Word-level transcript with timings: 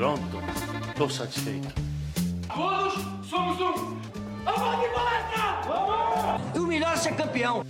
Pronto, 0.00 0.22
tô 0.96 1.10
satisfeito. 1.10 1.68
Todos 2.48 2.94
somos 3.28 3.60
um. 3.60 4.00
Vamos 4.44 4.80
de 4.80 4.94
palestra! 4.94 5.60
Vamos! 5.66 6.58
O 6.58 6.66
melhor 6.66 6.94
é 6.94 6.96
ser 6.96 7.14
campeão. 7.14 7.66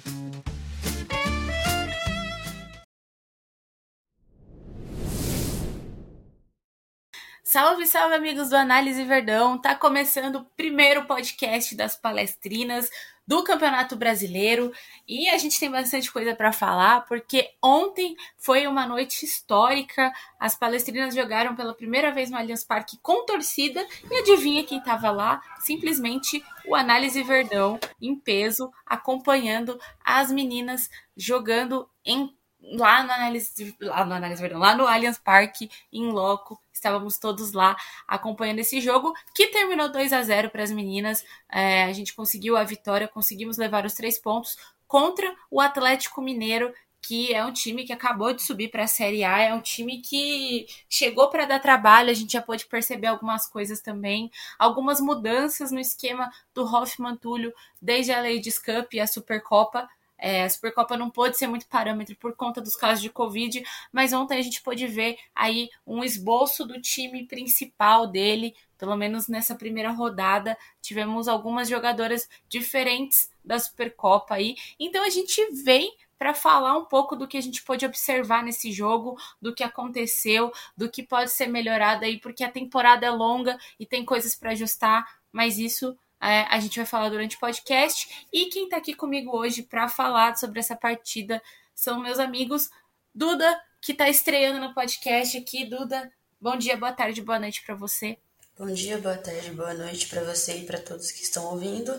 Salve, 7.43 7.85
salve, 7.85 8.15
amigos 8.15 8.51
do 8.51 8.55
Análise 8.55 9.03
Verdão! 9.03 9.59
Tá 9.59 9.75
começando 9.75 10.37
o 10.37 10.45
primeiro 10.57 11.07
podcast 11.07 11.75
das 11.75 11.97
palestrinas 11.97 12.89
do 13.31 13.45
Campeonato 13.45 13.95
Brasileiro 13.95 14.73
e 15.07 15.29
a 15.29 15.39
gente 15.39 15.61
tem 15.61 15.71
bastante 15.71 16.11
coisa 16.11 16.35
para 16.35 16.53
falar 16.53 17.07
porque 17.07 17.49
ontem 17.63 18.17
foi 18.37 18.67
uma 18.67 18.85
noite 18.89 19.25
histórica. 19.25 20.13
As 20.37 20.57
palestrinas 20.57 21.15
jogaram 21.15 21.55
pela 21.55 21.73
primeira 21.73 22.11
vez 22.11 22.29
no 22.29 22.37
Allianz 22.37 22.65
Parque 22.65 22.99
com 23.01 23.25
torcida 23.25 23.87
e 24.11 24.17
adivinha 24.17 24.65
quem 24.65 24.79
estava 24.79 25.13
lá? 25.13 25.41
Simplesmente 25.61 26.43
o 26.67 26.75
Análise 26.75 27.23
Verdão 27.23 27.79
em 28.03 28.17
peso, 28.17 28.69
acompanhando 28.85 29.79
as 30.05 30.33
meninas 30.33 30.91
jogando 31.17 31.89
em 32.05 32.37
lá 32.63 33.03
no 33.03 33.13
análise, 33.13 33.77
lá 33.81 34.05
no 34.05 34.15
análise, 34.15 34.41
perdão, 34.41 34.59
lá 34.59 34.75
no 34.75 34.87
Allianz 34.87 35.19
Parque 35.19 35.71
em 35.93 36.11
loco. 36.11 36.61
Estávamos 36.73 37.19
todos 37.19 37.53
lá 37.53 37.77
acompanhando 38.09 38.61
esse 38.61 38.81
jogo 38.81 39.13
que 39.35 39.49
terminou 39.49 39.91
2 39.91 40.13
a 40.13 40.23
0 40.23 40.51
para 40.51 40.63
as 40.63 40.71
meninas. 40.71 41.25
É, 41.51 41.85
a 41.85 41.93
gente 41.93 42.15
conseguiu 42.15 42.57
a 42.57 42.65
vitória, 42.65 43.09
conseguimos 43.09 43.59
levar 43.59 43.85
os 43.85 43.95
três 43.95 44.19
pontos 44.19 44.57
contra 44.87 45.35
o 45.51 45.61
Atlético 45.61 46.23
Mineiro, 46.23 46.73
que 47.03 47.33
é 47.33 47.45
um 47.45 47.53
time 47.53 47.85
que 47.85 47.93
acabou 47.93 48.33
de 48.33 48.43
subir 48.43 48.71
para 48.71 48.85
a 48.85 48.89
Série 48.89 49.25
A, 49.25 49.41
é 49.41 49.55
um 49.55 49.61
time 49.61 50.01
que 50.01 50.67
chegou 50.89 51.31
para 51.31 51.47
dar 51.47 51.59
trabalho, 51.59 52.11
a 52.11 52.15
gente 52.15 52.33
já 52.33 52.43
pôde 52.43 52.67
perceber 52.67 53.07
algumas 53.07 53.47
coisas 53.47 53.81
também, 53.81 54.31
algumas 54.59 55.01
mudanças 55.01 55.71
no 55.71 55.81
esquema 55.81 56.31
do 56.55 56.63
Hoffman 56.63 57.17
Túlio, 57.17 57.55
desde 57.81 58.13
a 58.13 58.21
Ladies 58.21 58.59
Cup 58.59 58.93
e 58.93 59.01
a 59.01 59.07
Supercopa, 59.07 59.89
é, 60.21 60.45
a 60.45 60.51
Supercopa 60.51 60.97
não 60.97 61.11
pôde 61.11 61.39
ser 61.39 61.47
muito 61.47 61.67
parâmetro 61.67 62.15
por 62.17 62.37
conta 62.37 62.61
dos 62.61 62.77
casos 62.77 63.03
de 63.03 63.11
Covid, 63.11 63.63
mas 63.91 64.13
ontem 64.13 64.39
a 64.39 64.43
gente 64.43 64.63
pôde 64.63 64.87
ver 64.87 65.17
aí 65.35 65.71
um 65.87 66.05
esboço 66.05 66.65
do 66.67 66.81
time 66.81 67.27
principal 67.27 68.07
dele, 68.07 68.55
pelo 68.77 68.97
menos 68.97 69.29
nessa 69.29 69.55
primeira 69.55 69.91
rodada. 69.91 70.57
Tivemos 70.83 71.27
algumas 71.27 71.69
jogadoras 71.69 72.29
diferentes 72.49 73.31
da 73.45 73.59
Supercopa 73.59 74.35
aí. 74.35 74.57
Então 74.79 75.03
a 75.03 75.11
gente 75.11 75.43
vem 75.65 75.97
para 76.19 76.35
falar 76.35 76.77
um 76.77 76.85
pouco 76.85 77.17
do 77.17 77.27
que 77.27 77.39
a 77.39 77.41
gente 77.41 77.63
pôde 77.63 77.87
observar 77.87 78.45
nesse 78.45 78.71
jogo, 78.71 79.17
do 79.41 79.55
que 79.55 79.65
aconteceu, 79.65 80.53
do 80.77 80.91
que 80.91 81.03
pode 81.03 81.31
ser 81.31 81.47
melhorado 81.47 82.05
aí, 82.05 82.21
porque 82.21 82.45
a 82.45 82.53
temporada 82.53 83.07
é 83.07 83.11
longa 83.11 83.59
e 83.79 83.87
tem 83.87 84.05
coisas 84.05 84.37
para 84.37 84.51
ajustar, 84.51 85.03
mas 85.33 85.59
isso 85.59 85.97
a 86.21 86.61
gente 86.61 86.77
vai 86.77 86.87
falar 86.87 87.09
durante 87.09 87.37
o 87.37 87.41
podcast. 87.41 88.27
E 88.33 88.47
quem 88.47 88.65
está 88.65 88.77
aqui 88.77 88.95
comigo 88.95 89.37
hoje 89.37 89.63
para 89.63 89.89
falar 89.89 90.37
sobre 90.37 90.61
essa 90.61 90.77
partida 90.77 91.43
são 91.75 92.01
meus 92.01 92.19
amigos 92.19 92.69
Duda, 93.13 93.61
que 93.81 93.93
está 93.93 94.09
estreando 94.09 94.61
no 94.61 94.73
podcast 94.73 95.37
aqui. 95.37 95.65
Duda, 95.65 96.11
bom 96.41 96.57
dia, 96.57 96.77
boa 96.77 96.93
tarde, 96.93 97.21
boa 97.21 97.41
noite 97.41 97.63
para 97.65 97.75
você. 97.75 98.17
Bom 98.57 98.67
dia, 98.67 98.99
boa 98.99 99.17
tarde, 99.17 99.51
boa 99.51 99.75
noite 99.75 100.07
para 100.07 100.23
você 100.23 100.59
e 100.59 100.65
para 100.65 100.79
todos 100.79 101.11
que 101.11 101.23
estão 101.23 101.47
ouvindo. 101.47 101.99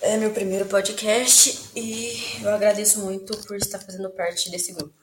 É 0.00 0.16
meu 0.18 0.32
primeiro 0.32 0.66
podcast 0.66 1.70
e 1.74 2.42
eu 2.42 2.50
agradeço 2.50 3.00
muito 3.00 3.36
por 3.46 3.56
estar 3.56 3.78
fazendo 3.78 4.10
parte 4.10 4.50
desse 4.50 4.72
grupo. 4.72 5.01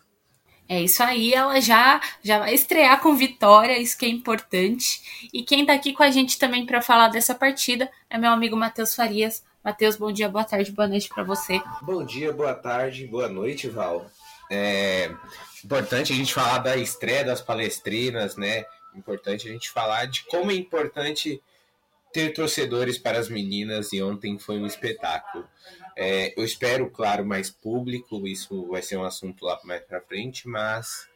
É 0.69 0.79
isso 0.79 1.01
aí, 1.01 1.33
ela 1.33 1.59
já 1.59 1.99
já 2.23 2.37
vai 2.37 2.53
estrear 2.53 3.01
com 3.01 3.15
vitória, 3.15 3.79
isso 3.79 3.97
que 3.97 4.05
é 4.05 4.09
importante. 4.09 5.27
E 5.33 5.41
quem 5.41 5.65
tá 5.65 5.73
aqui 5.73 5.93
com 5.93 6.03
a 6.03 6.11
gente 6.11 6.37
também 6.37 6.63
para 6.63 6.79
falar 6.79 7.07
dessa 7.07 7.33
partida 7.33 7.89
é 8.07 8.19
meu 8.19 8.29
amigo 8.29 8.55
Matheus 8.55 8.93
Farias. 8.93 9.43
Matheus, 9.63 9.97
bom 9.97 10.11
dia, 10.11 10.29
boa 10.29 10.43
tarde, 10.43 10.71
boa 10.71 10.87
noite 10.87 11.09
para 11.09 11.23
você. 11.23 11.59
Bom 11.81 12.05
dia, 12.05 12.31
boa 12.31 12.53
tarde, 12.53 13.07
boa 13.07 13.27
noite, 13.27 13.67
Val. 13.67 14.11
É 14.51 15.11
importante 15.65 16.13
a 16.13 16.15
gente 16.15 16.31
falar 16.31 16.59
da 16.59 16.77
estreia 16.77 17.25
das 17.25 17.41
palestrinas, 17.41 18.37
né? 18.37 18.63
Importante 18.95 19.49
a 19.49 19.51
gente 19.51 19.71
falar 19.71 20.05
de 20.05 20.23
como 20.25 20.51
é 20.51 20.53
importante 20.53 21.41
ter 22.13 22.31
torcedores 22.31 22.99
para 22.99 23.17
as 23.17 23.27
meninas 23.27 23.91
e 23.91 24.03
ontem 24.03 24.37
foi 24.37 24.59
um 24.59 24.67
espetáculo. 24.67 25.47
É, 26.01 26.33
eu 26.39 26.45
espero, 26.45 26.89
claro, 26.89 27.25
mais 27.25 27.49
público, 27.49 28.25
isso 28.25 28.67
vai 28.67 28.81
ser 28.81 28.95
um 28.95 29.03
assunto 29.03 29.43
lá 29.43 29.59
mais 29.65 29.83
para 29.83 29.99
frente, 29.99 30.47
mas 30.47 31.09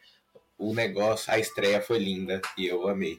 o 0.58 0.74
negócio, 0.74 1.32
a 1.32 1.40
estreia 1.40 1.82
foi 1.82 2.00
linda 2.00 2.42
e 2.58 2.68
eu 2.68 2.90
amei. 2.90 3.18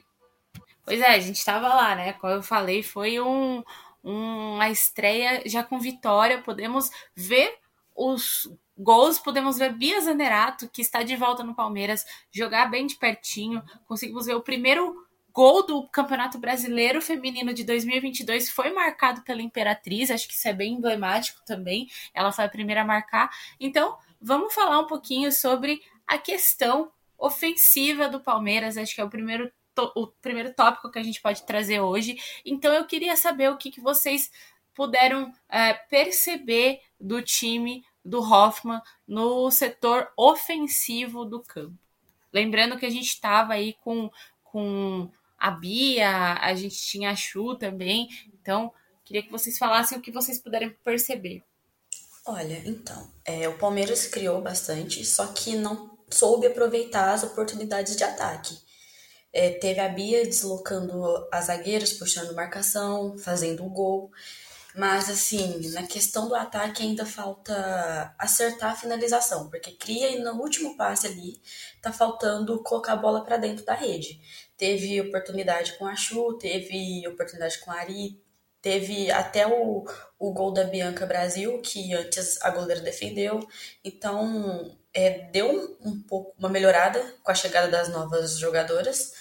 Pois 0.84 1.00
é, 1.00 1.06
a 1.06 1.18
gente 1.18 1.38
estava 1.38 1.68
lá, 1.68 1.94
né? 1.94 2.12
Como 2.12 2.34
eu 2.34 2.42
falei, 2.42 2.82
foi 2.82 3.18
um, 3.18 3.64
uma 4.02 4.68
estreia 4.68 5.42
já 5.46 5.64
com 5.64 5.80
vitória. 5.80 6.42
Podemos 6.42 6.90
ver 7.16 7.54
os 7.96 8.46
gols, 8.76 9.18
podemos 9.18 9.56
ver 9.56 9.72
Bia 9.72 10.02
Zanerato, 10.02 10.68
que 10.68 10.82
está 10.82 11.02
de 11.02 11.16
volta 11.16 11.42
no 11.42 11.54
Palmeiras, 11.54 12.04
jogar 12.30 12.70
bem 12.70 12.86
de 12.86 12.96
pertinho. 12.96 13.62
Conseguimos 13.86 14.26
ver 14.26 14.34
o 14.34 14.42
primeiro 14.42 15.03
gol 15.34 15.66
do 15.66 15.82
Campeonato 15.88 16.38
Brasileiro 16.38 17.02
Feminino 17.02 17.52
de 17.52 17.64
2022 17.64 18.48
foi 18.48 18.70
marcado 18.70 19.22
pela 19.22 19.42
Imperatriz, 19.42 20.08
acho 20.08 20.28
que 20.28 20.34
isso 20.34 20.46
é 20.46 20.52
bem 20.52 20.74
emblemático 20.74 21.42
também. 21.44 21.90
Ela 22.14 22.30
foi 22.30 22.44
a 22.44 22.48
primeira 22.48 22.82
a 22.82 22.84
marcar. 22.84 23.28
Então, 23.58 23.98
vamos 24.22 24.54
falar 24.54 24.78
um 24.78 24.86
pouquinho 24.86 25.32
sobre 25.32 25.82
a 26.06 26.16
questão 26.16 26.92
ofensiva 27.18 28.08
do 28.08 28.20
Palmeiras, 28.20 28.76
acho 28.76 28.94
que 28.94 29.00
é 29.00 29.04
o 29.04 29.10
primeiro 29.10 29.52
o 29.96 30.06
primeiro 30.06 30.54
tópico 30.54 30.88
que 30.88 31.00
a 31.00 31.02
gente 31.02 31.20
pode 31.20 31.44
trazer 31.44 31.80
hoje. 31.80 32.16
Então 32.46 32.72
eu 32.72 32.86
queria 32.86 33.16
saber 33.16 33.50
o 33.50 33.56
que, 33.56 33.72
que 33.72 33.80
vocês 33.80 34.30
puderam 34.72 35.32
é, 35.48 35.74
perceber 35.74 36.80
do 37.00 37.20
time 37.20 37.84
do 38.04 38.20
Hoffman 38.20 38.80
no 39.04 39.50
setor 39.50 40.12
ofensivo 40.16 41.24
do 41.24 41.42
campo. 41.42 41.76
Lembrando 42.32 42.78
que 42.78 42.86
a 42.86 42.90
gente 42.90 43.08
estava 43.08 43.54
aí 43.54 43.72
com, 43.82 44.08
com 44.44 45.10
a 45.44 45.50
Bia, 45.50 46.38
a 46.40 46.54
gente 46.54 46.74
tinha 46.74 47.10
a 47.10 47.14
Chu 47.14 47.54
também. 47.54 48.08
Então, 48.32 48.72
queria 49.04 49.22
que 49.22 49.30
vocês 49.30 49.58
falassem 49.58 49.98
o 49.98 50.00
que 50.00 50.10
vocês 50.10 50.40
puderem 50.40 50.70
perceber. 50.82 51.44
Olha, 52.24 52.62
então, 52.64 53.12
é, 53.26 53.46
o 53.46 53.58
Palmeiras 53.58 54.06
criou 54.06 54.40
bastante, 54.40 55.04
só 55.04 55.26
que 55.26 55.54
não 55.54 55.98
soube 56.08 56.46
aproveitar 56.46 57.12
as 57.12 57.24
oportunidades 57.24 57.94
de 57.94 58.02
ataque. 58.02 58.56
É, 59.30 59.50
teve 59.50 59.80
a 59.80 59.88
Bia 59.90 60.24
deslocando 60.24 61.04
as 61.30 61.46
zagueiras, 61.46 61.92
puxando 61.92 62.34
marcação, 62.34 63.18
fazendo 63.18 63.66
o 63.66 63.68
gol. 63.68 64.10
Mas, 64.74 65.10
assim, 65.10 65.60
na 65.72 65.82
questão 65.82 66.26
do 66.26 66.34
ataque 66.34 66.82
ainda 66.82 67.04
falta 67.04 68.14
acertar 68.18 68.72
a 68.72 68.76
finalização, 68.76 69.48
porque 69.50 69.72
cria 69.72 70.08
e 70.08 70.18
no 70.20 70.32
último 70.40 70.76
passe 70.76 71.06
ali 71.06 71.40
tá 71.82 71.92
faltando 71.92 72.62
colocar 72.62 72.94
a 72.94 72.96
bola 72.96 73.22
para 73.22 73.36
dentro 73.36 73.64
da 73.64 73.74
rede. 73.74 74.18
Teve 74.64 74.98
oportunidade 74.98 75.74
com 75.74 75.86
a 75.86 75.94
Chu, 75.94 76.38
teve 76.38 77.06
oportunidade 77.06 77.58
com 77.58 77.70
a 77.70 77.80
Ari, 77.80 78.18
teve 78.62 79.10
até 79.10 79.46
o, 79.46 79.84
o 80.18 80.32
gol 80.32 80.54
da 80.54 80.64
Bianca 80.64 81.04
Brasil, 81.04 81.60
que 81.60 81.92
antes 81.92 82.40
a 82.40 82.48
goleira 82.48 82.80
defendeu. 82.80 83.46
Então, 83.84 84.74
é, 84.94 85.30
deu 85.30 85.76
um, 85.82 85.90
um 85.90 86.02
pouco 86.02 86.34
uma 86.38 86.48
melhorada 86.48 86.98
com 87.22 87.30
a 87.30 87.34
chegada 87.34 87.68
das 87.68 87.90
novas 87.90 88.38
jogadoras. 88.38 89.12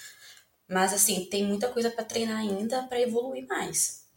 Mas, 0.66 0.94
assim, 0.94 1.26
tem 1.26 1.44
muita 1.44 1.68
coisa 1.68 1.90
para 1.90 2.06
treinar 2.06 2.38
ainda 2.38 2.84
para 2.84 3.02
evoluir 3.02 3.46
mais. 3.46 4.08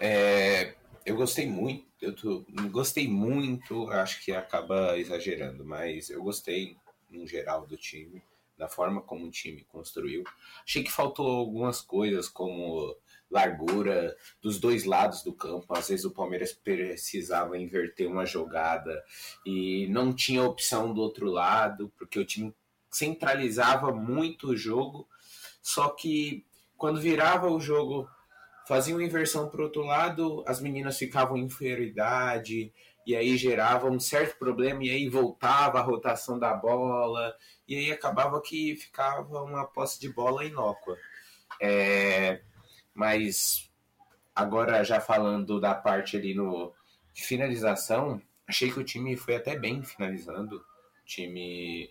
É, 0.00 0.74
eu 1.06 1.14
gostei 1.14 1.46
muito, 1.46 1.86
eu 2.00 2.16
tô, 2.16 2.44
gostei 2.72 3.06
muito, 3.06 3.88
acho 3.90 4.24
que 4.24 4.32
acaba 4.32 4.98
exagerando, 4.98 5.64
mas 5.64 6.10
eu 6.10 6.20
gostei, 6.20 6.76
no 7.08 7.28
geral, 7.28 7.64
do 7.64 7.76
time, 7.76 8.20
da 8.56 8.68
forma 8.68 9.00
como 9.00 9.26
o 9.26 9.30
time 9.30 9.64
construiu. 9.64 10.24
Achei 10.64 10.82
que 10.82 10.92
faltou 10.92 11.26
algumas 11.26 11.80
coisas, 11.80 12.28
como 12.28 12.96
largura 13.30 14.14
dos 14.40 14.60
dois 14.60 14.84
lados 14.84 15.22
do 15.22 15.32
campo. 15.32 15.74
Às 15.74 15.88
vezes 15.88 16.04
o 16.04 16.12
Palmeiras 16.12 16.52
precisava 16.52 17.58
inverter 17.58 18.06
uma 18.06 18.26
jogada 18.26 19.02
e 19.44 19.86
não 19.88 20.12
tinha 20.12 20.44
opção 20.44 20.92
do 20.92 21.00
outro 21.00 21.26
lado, 21.30 21.90
porque 21.96 22.18
o 22.18 22.26
time 22.26 22.54
centralizava 22.90 23.90
muito 23.90 24.50
o 24.50 24.56
jogo. 24.56 25.08
Só 25.62 25.88
que 25.88 26.44
quando 26.76 27.00
virava 27.00 27.48
o 27.48 27.60
jogo 27.60 28.08
faziam 28.68 29.00
inversão 29.00 29.48
para 29.48 29.60
o 29.60 29.64
outro 29.64 29.82
lado, 29.82 30.44
as 30.46 30.60
meninas 30.60 30.98
ficavam 30.98 31.36
em 31.36 31.44
inferioridade, 31.44 32.72
e 33.06 33.16
aí 33.16 33.36
gerava 33.36 33.88
um 33.88 34.00
certo 34.00 34.38
problema, 34.38 34.84
e 34.84 34.90
aí 34.90 35.08
voltava 35.08 35.78
a 35.78 35.82
rotação 35.82 36.38
da 36.38 36.54
bola, 36.54 37.34
e 37.66 37.76
aí 37.76 37.92
acabava 37.92 38.40
que 38.40 38.76
ficava 38.76 39.42
uma 39.42 39.64
posse 39.66 40.00
de 40.00 40.08
bola 40.08 40.44
inócua. 40.44 40.96
É, 41.60 42.42
mas 42.94 43.70
agora 44.34 44.82
já 44.84 45.00
falando 45.00 45.60
da 45.60 45.74
parte 45.74 46.16
ali 46.16 46.34
no, 46.34 46.72
de 47.12 47.22
finalização, 47.22 48.20
achei 48.46 48.70
que 48.70 48.80
o 48.80 48.84
time 48.84 49.16
foi 49.16 49.36
até 49.36 49.58
bem 49.58 49.82
finalizando. 49.82 50.56
O 50.56 51.04
time 51.04 51.90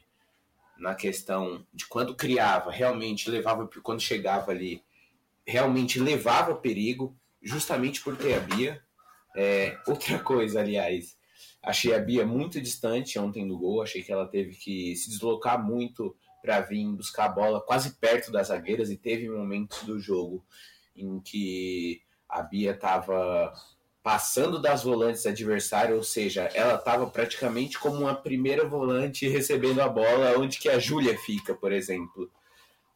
na 0.77 0.95
questão 0.95 1.65
de 1.71 1.85
quando 1.85 2.15
criava, 2.15 2.71
realmente 2.71 3.29
levava, 3.29 3.69
quando 3.83 4.01
chegava 4.01 4.51
ali, 4.51 4.83
realmente 5.45 5.99
levava 5.99 6.55
perigo, 6.55 7.15
justamente 7.41 8.01
por 8.01 8.17
ter 8.17 8.33
a 8.33 8.39
Bia. 8.39 8.83
É, 9.35 9.77
outra 9.87 10.19
coisa, 10.23 10.59
aliás, 10.59 11.17
achei 11.61 11.93
a 11.93 11.99
Bia 11.99 12.25
muito 12.25 12.61
distante 12.61 13.17
ontem 13.19 13.47
do 13.47 13.57
gol, 13.57 13.81
achei 13.81 14.03
que 14.03 14.11
ela 14.11 14.27
teve 14.27 14.55
que 14.55 14.95
se 14.95 15.09
deslocar 15.09 15.63
muito 15.63 16.15
para 16.41 16.59
vir 16.61 16.85
buscar 16.95 17.25
a 17.25 17.29
bola 17.29 17.61
quase 17.61 17.95
perto 17.99 18.31
das 18.31 18.47
zagueiras 18.47 18.89
e 18.89 18.97
teve 18.97 19.29
momentos 19.29 19.83
do 19.83 19.99
jogo 19.99 20.43
em 20.95 21.19
que 21.19 22.01
a 22.27 22.41
Bia 22.41 22.71
estava 22.71 23.53
passando 24.03 24.59
das 24.59 24.83
volantes 24.83 25.25
adversárias, 25.25 25.95
ou 25.95 26.03
seja, 26.03 26.49
ela 26.55 26.75
estava 26.75 27.05
praticamente 27.07 27.77
como 27.77 27.97
uma 27.97 28.15
primeira 28.15 28.67
volante 28.67 29.27
recebendo 29.27 29.79
a 29.81 29.87
bola 29.87 30.37
onde 30.39 30.57
que 30.57 30.69
a 30.69 30.79
Júlia 30.79 31.17
fica, 31.19 31.53
por 31.53 31.71
exemplo. 31.71 32.31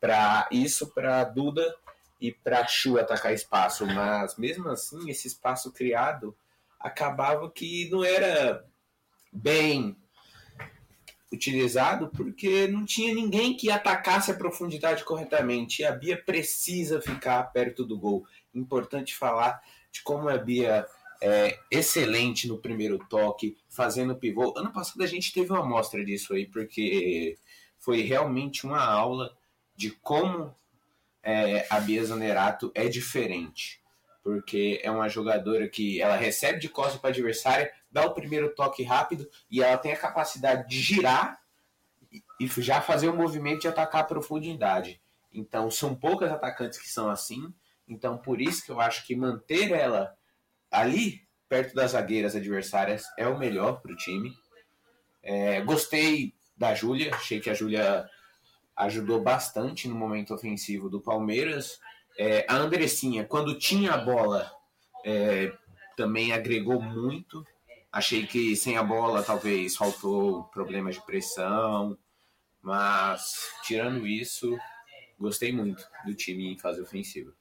Para 0.01 0.47
isso 0.51 0.87
para 0.93 1.23
Duda 1.23 1.75
e 2.19 2.31
para 2.31 2.65
Chu 2.67 2.97
atacar 2.97 3.33
espaço, 3.33 3.85
mas 3.85 4.37
mesmo 4.37 4.69
assim 4.69 5.09
esse 5.09 5.27
espaço 5.27 5.71
criado 5.71 6.35
acabava 6.79 7.49
que 7.49 7.89
não 7.89 8.03
era 8.03 8.65
bem 9.31 9.97
utilizado 11.31 12.09
porque 12.09 12.67
não 12.67 12.85
tinha 12.85 13.13
ninguém 13.13 13.55
que 13.55 13.69
atacasse 13.69 14.31
a 14.31 14.35
profundidade 14.35 15.03
corretamente. 15.03 15.81
E 15.81 15.85
a 15.85 15.91
Bia 15.91 16.17
precisa 16.17 17.01
ficar 17.01 17.43
perto 17.51 17.85
do 17.85 17.99
gol. 17.99 18.25
Importante 18.53 19.15
falar 19.15 19.61
de 19.91 20.01
como 20.01 20.29
a 20.29 20.37
Bia 20.37 20.85
é 21.21 21.59
excelente 21.71 22.47
no 22.47 22.57
primeiro 22.57 22.99
toque, 23.09 23.57
fazendo 23.69 24.15
pivô. 24.15 24.53
Ano 24.57 24.71
passado 24.71 25.01
a 25.03 25.07
gente 25.07 25.33
teve 25.33 25.51
uma 25.51 25.61
amostra 25.61 26.03
disso 26.03 26.33
aí, 26.33 26.45
porque 26.45 27.37
foi 27.79 28.01
realmente 28.01 28.65
uma 28.65 28.83
aula 28.83 29.35
de 29.75 29.91
como 29.91 30.55
é, 31.25 31.65
a 31.71 31.79
Bia 31.79 32.05
Zanerato 32.05 32.71
é 32.75 32.87
diferente. 32.87 33.81
Porque 34.23 34.79
é 34.83 34.91
uma 34.91 35.09
jogadora 35.09 35.67
que 35.67 35.99
ela 35.99 36.15
recebe 36.15 36.59
de 36.59 36.69
costas 36.69 37.01
para 37.01 37.09
a 37.09 37.13
adversária, 37.13 37.71
dá 37.91 38.05
o 38.05 38.13
primeiro 38.13 38.53
toque 38.53 38.83
rápido 38.83 39.27
e 39.49 39.61
ela 39.61 39.77
tem 39.77 39.91
a 39.91 39.97
capacidade 39.97 40.69
de 40.69 40.79
girar 40.79 41.39
e 42.39 42.47
já 42.61 42.79
fazer 42.81 43.09
o 43.09 43.15
movimento 43.15 43.61
de 43.61 43.67
atacar 43.67 44.01
a 44.01 44.05
profundidade. 44.05 45.01
Então, 45.33 45.69
são 45.69 45.93
poucas 45.95 46.31
atacantes 46.31 46.79
que 46.79 46.89
são 46.89 47.09
assim. 47.09 47.53
Então, 47.87 48.17
por 48.17 48.41
isso 48.41 48.63
que 48.63 48.71
eu 48.71 48.79
acho 48.79 49.05
que 49.05 49.15
manter 49.15 49.71
ela 49.71 50.15
ali, 50.71 51.21
perto 51.49 51.75
das 51.75 51.91
zagueiras 51.91 52.35
adversárias, 52.35 53.05
é 53.17 53.27
o 53.27 53.37
melhor 53.37 53.81
para 53.81 53.91
o 53.91 53.97
time. 53.97 54.33
É, 55.21 55.61
gostei 55.61 56.33
da 56.55 56.73
Júlia, 56.73 57.13
achei 57.13 57.39
que 57.39 57.49
a 57.49 57.53
Júlia 57.53 58.09
ajudou 58.75 59.21
bastante 59.21 59.87
no 59.87 59.95
momento 59.95 60.33
ofensivo 60.33 60.89
do 60.89 61.01
Palmeiras. 61.01 61.79
É, 62.17 62.45
a 62.49 62.55
Andressinha, 62.55 63.23
quando 63.23 63.57
tinha 63.57 63.93
a 63.93 63.97
bola, 63.97 64.51
é, 65.05 65.51
também 65.95 66.33
agregou 66.33 66.81
muito. 66.81 67.45
Achei 67.91 68.27
que 68.27 68.55
sem 68.55 68.77
a 68.77 68.83
bola 68.83 69.23
talvez 69.23 69.75
faltou 69.75 70.43
problemas 70.45 70.95
de 70.95 71.05
pressão, 71.05 71.97
mas 72.61 73.49
tirando 73.63 74.05
isso, 74.05 74.57
gostei 75.17 75.53
muito 75.53 75.87
do 76.05 76.13
time 76.13 76.51
em 76.51 76.57
fase 76.57 76.81
ofensiva. 76.81 77.31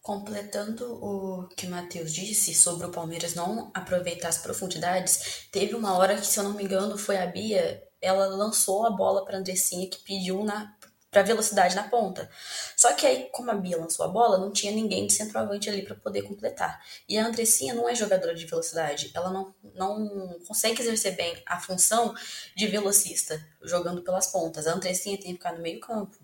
Completando 0.00 0.84
o 1.04 1.48
que 1.48 1.66
o 1.66 1.70
Matheus 1.70 2.12
disse 2.12 2.54
sobre 2.54 2.86
o 2.86 2.90
Palmeiras 2.90 3.34
não 3.34 3.70
aproveitar 3.74 4.28
as 4.28 4.38
profundidades, 4.38 5.48
teve 5.50 5.74
uma 5.74 5.96
hora 5.98 6.16
que, 6.16 6.26
se 6.26 6.38
eu 6.38 6.44
não 6.44 6.54
me 6.54 6.64
engano, 6.64 6.96
foi 6.96 7.18
a 7.18 7.26
Bia, 7.26 7.82
ela 8.00 8.26
lançou 8.26 8.86
a 8.86 8.90
bola 8.90 9.24
para 9.24 9.38
Andressinha 9.38 9.88
que 9.88 9.98
pediu 9.98 10.44
na 10.44 10.74
para 11.10 11.22
velocidade 11.22 11.74
na 11.74 11.82
ponta. 11.88 12.30
Só 12.76 12.92
que 12.92 13.04
aí, 13.04 13.28
como 13.32 13.50
a 13.50 13.54
Bia 13.54 13.76
lançou 13.76 14.04
a 14.04 14.08
bola, 14.08 14.38
não 14.38 14.52
tinha 14.52 14.72
ninguém 14.72 15.06
de 15.06 15.12
centroavante 15.12 15.68
ali 15.68 15.82
para 15.82 15.96
poder 15.96 16.22
completar. 16.22 16.80
E 17.08 17.18
a 17.18 17.26
Andressinha 17.26 17.74
não 17.74 17.88
é 17.88 17.94
jogadora 17.94 18.34
de 18.34 18.46
velocidade, 18.46 19.10
ela 19.12 19.30
não, 19.30 19.54
não 19.74 20.38
consegue 20.46 20.80
exercer 20.80 21.16
bem 21.16 21.42
a 21.44 21.58
função 21.58 22.14
de 22.56 22.66
velocista 22.68 23.44
jogando 23.62 24.02
pelas 24.02 24.28
pontas. 24.28 24.66
A 24.66 24.74
Andressinha 24.74 25.16
tem 25.18 25.32
que 25.32 25.38
ficar 25.38 25.52
no 25.52 25.62
meio-campo 25.62 26.16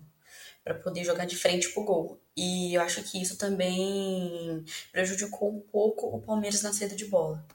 para 0.63 0.75
poder 0.75 1.03
jogar 1.03 1.25
de 1.25 1.35
frente 1.35 1.69
pro 1.69 1.83
gol. 1.83 2.21
E 2.35 2.73
eu 2.73 2.81
acho 2.81 3.01
que 3.03 3.21
isso 3.21 3.37
também 3.37 4.63
prejudicou 4.91 5.49
um 5.49 5.59
pouco 5.59 6.07
o 6.07 6.21
Palmeiras 6.21 6.61
na 6.61 6.71
saída 6.73 6.95
de 6.95 7.05
bola. 7.05 7.45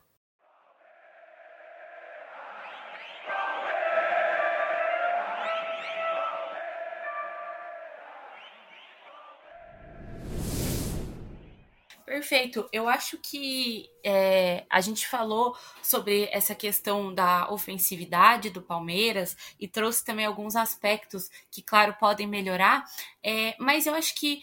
Perfeito. 12.13 12.69
Eu 12.71 12.91
acho 12.91 13.17
que 13.17 13.89
é, 14.05 14.67
a 14.69 14.83
gente 14.83 15.09
falou 15.09 15.57
sobre 15.83 16.29
essa 16.31 16.55
questão 16.55 17.15
da 17.15 17.51
ofensividade 17.51 18.51
do 18.51 18.61
Palmeiras 18.61 19.35
e 19.59 19.67
trouxe 19.67 20.05
também 20.05 20.27
alguns 20.27 20.55
aspectos 20.55 21.31
que, 21.51 21.63
claro, 21.63 21.97
podem 21.99 22.27
melhorar, 22.27 22.85
é, 23.23 23.57
mas 23.59 23.87
eu 23.87 23.95
acho 23.95 24.15
que 24.15 24.43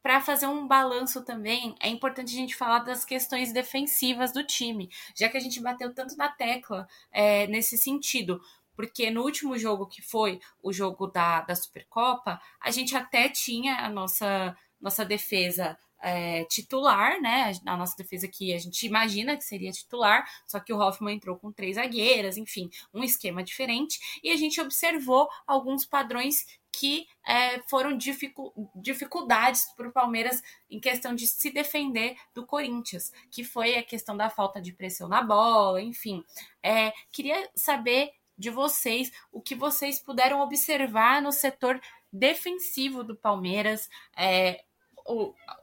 para 0.00 0.20
fazer 0.20 0.46
um 0.46 0.64
balanço 0.68 1.24
também, 1.24 1.74
é 1.80 1.88
importante 1.88 2.36
a 2.36 2.38
gente 2.38 2.54
falar 2.54 2.78
das 2.78 3.04
questões 3.04 3.52
defensivas 3.52 4.32
do 4.32 4.46
time, 4.46 4.88
já 5.16 5.28
que 5.28 5.36
a 5.36 5.40
gente 5.40 5.60
bateu 5.60 5.92
tanto 5.92 6.16
na 6.16 6.28
tecla 6.28 6.86
é, 7.10 7.48
nesse 7.48 7.76
sentido. 7.76 8.40
Porque 8.76 9.10
no 9.10 9.22
último 9.22 9.58
jogo 9.58 9.88
que 9.88 10.00
foi 10.00 10.38
o 10.62 10.72
jogo 10.72 11.08
da, 11.08 11.40
da 11.40 11.56
Supercopa, 11.56 12.40
a 12.60 12.70
gente 12.70 12.96
até 12.96 13.28
tinha 13.28 13.78
a 13.78 13.88
nossa, 13.88 14.56
nossa 14.80 15.04
defesa 15.04 15.76
é, 16.02 16.44
titular, 16.44 17.20
né? 17.20 17.52
A 17.64 17.76
nossa 17.76 17.96
defesa 17.96 18.26
aqui 18.26 18.52
a 18.52 18.58
gente 18.58 18.84
imagina 18.86 19.36
que 19.36 19.44
seria 19.44 19.70
titular, 19.70 20.28
só 20.46 20.58
que 20.58 20.72
o 20.72 20.78
Hoffman 20.78 21.16
entrou 21.16 21.36
com 21.36 21.52
três 21.52 21.76
zagueiras, 21.76 22.36
enfim, 22.36 22.68
um 22.92 23.04
esquema 23.04 23.42
diferente, 23.42 24.20
e 24.22 24.30
a 24.30 24.36
gente 24.36 24.60
observou 24.60 25.28
alguns 25.46 25.86
padrões 25.86 26.44
que 26.72 27.06
é, 27.26 27.60
foram 27.68 27.96
dificu 27.96 28.52
dificuldades 28.74 29.66
para 29.76 29.88
o 29.88 29.92
Palmeiras 29.92 30.42
em 30.70 30.80
questão 30.80 31.14
de 31.14 31.26
se 31.26 31.50
defender 31.50 32.16
do 32.34 32.46
Corinthians, 32.46 33.12
que 33.30 33.44
foi 33.44 33.76
a 33.76 33.82
questão 33.82 34.16
da 34.16 34.30
falta 34.30 34.60
de 34.60 34.72
pressão 34.72 35.06
na 35.06 35.22
bola, 35.22 35.82
enfim. 35.82 36.24
É, 36.62 36.92
queria 37.12 37.48
saber 37.54 38.12
de 38.38 38.48
vocês 38.50 39.12
o 39.30 39.40
que 39.40 39.54
vocês 39.54 40.00
puderam 40.00 40.40
observar 40.40 41.20
no 41.20 41.30
setor 41.30 41.80
defensivo 42.10 43.04
do 43.04 43.14
Palmeiras. 43.14 43.88
É, 44.16 44.64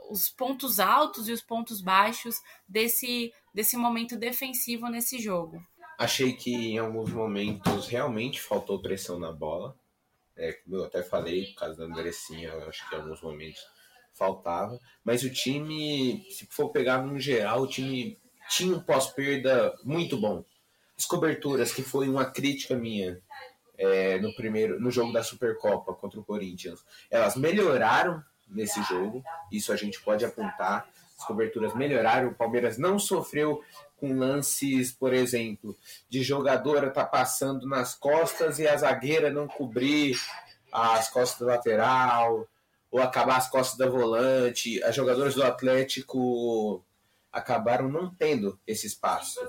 os 0.09 0.29
pontos 0.29 0.79
altos 0.79 1.27
e 1.27 1.31
os 1.31 1.41
pontos 1.41 1.81
baixos 1.81 2.35
desse, 2.67 3.33
desse 3.53 3.77
momento 3.77 4.17
defensivo 4.17 4.87
nesse 4.87 5.19
jogo. 5.19 5.63
Achei 5.97 6.33
que 6.33 6.53
em 6.53 6.77
alguns 6.77 7.11
momentos 7.11 7.87
realmente 7.87 8.41
faltou 8.41 8.81
pressão 8.81 9.19
na 9.19 9.31
bola. 9.31 9.75
É, 10.35 10.53
como 10.53 10.77
eu 10.77 10.85
até 10.85 11.03
falei, 11.03 11.47
por 11.47 11.55
causa 11.55 11.75
da 11.77 11.85
Andressinha, 11.85 12.53
acho 12.67 12.87
que 12.87 12.95
em 12.95 12.99
alguns 12.99 13.21
momentos 13.21 13.61
faltava. 14.13 14.79
Mas 15.03 15.23
o 15.23 15.29
time, 15.29 16.25
se 16.31 16.45
for 16.49 16.69
pegar 16.69 17.03
no 17.03 17.19
geral, 17.19 17.63
o 17.63 17.67
time 17.67 18.17
tinha 18.49 18.75
um 18.75 18.79
pós-perda 18.79 19.75
muito 19.83 20.17
bom. 20.17 20.43
As 20.97 21.05
coberturas, 21.05 21.73
que 21.73 21.81
foi 21.81 22.09
uma 22.09 22.25
crítica 22.25 22.75
minha 22.75 23.21
é, 23.77 24.19
no 24.19 24.35
primeiro 24.35 24.79
no 24.79 24.91
jogo 24.91 25.13
da 25.13 25.23
Supercopa 25.23 25.93
contra 25.93 26.19
o 26.19 26.25
Corinthians, 26.25 26.83
elas 27.09 27.35
melhoraram 27.37 28.21
nesse 28.49 28.81
jogo. 28.83 29.23
Isso 29.51 29.71
a 29.71 29.75
gente 29.75 30.01
pode 30.01 30.25
apontar. 30.25 30.87
As 31.17 31.25
coberturas 31.25 31.75
melhoraram. 31.75 32.29
O 32.29 32.35
Palmeiras 32.35 32.77
não 32.77 32.97
sofreu 32.97 33.63
com 33.97 34.17
lances, 34.17 34.91
por 34.91 35.13
exemplo, 35.13 35.77
de 36.09 36.23
jogadora 36.23 36.89
tá 36.89 37.05
passando 37.05 37.67
nas 37.67 37.93
costas 37.93 38.57
e 38.57 38.67
a 38.67 38.77
zagueira 38.77 39.29
não 39.29 39.47
cobrir 39.47 40.17
as 40.71 41.09
costas 41.09 41.39
da 41.45 41.53
lateral, 41.53 42.47
ou 42.91 43.01
acabar 43.01 43.37
as 43.37 43.49
costas 43.49 43.77
da 43.77 43.87
volante. 43.87 44.81
As 44.83 44.95
jogadoras 44.95 45.35
do 45.35 45.43
Atlético 45.43 46.83
acabaram 47.31 47.89
não 47.89 48.13
tendo 48.13 48.59
esse 48.65 48.87
espaço. 48.87 49.39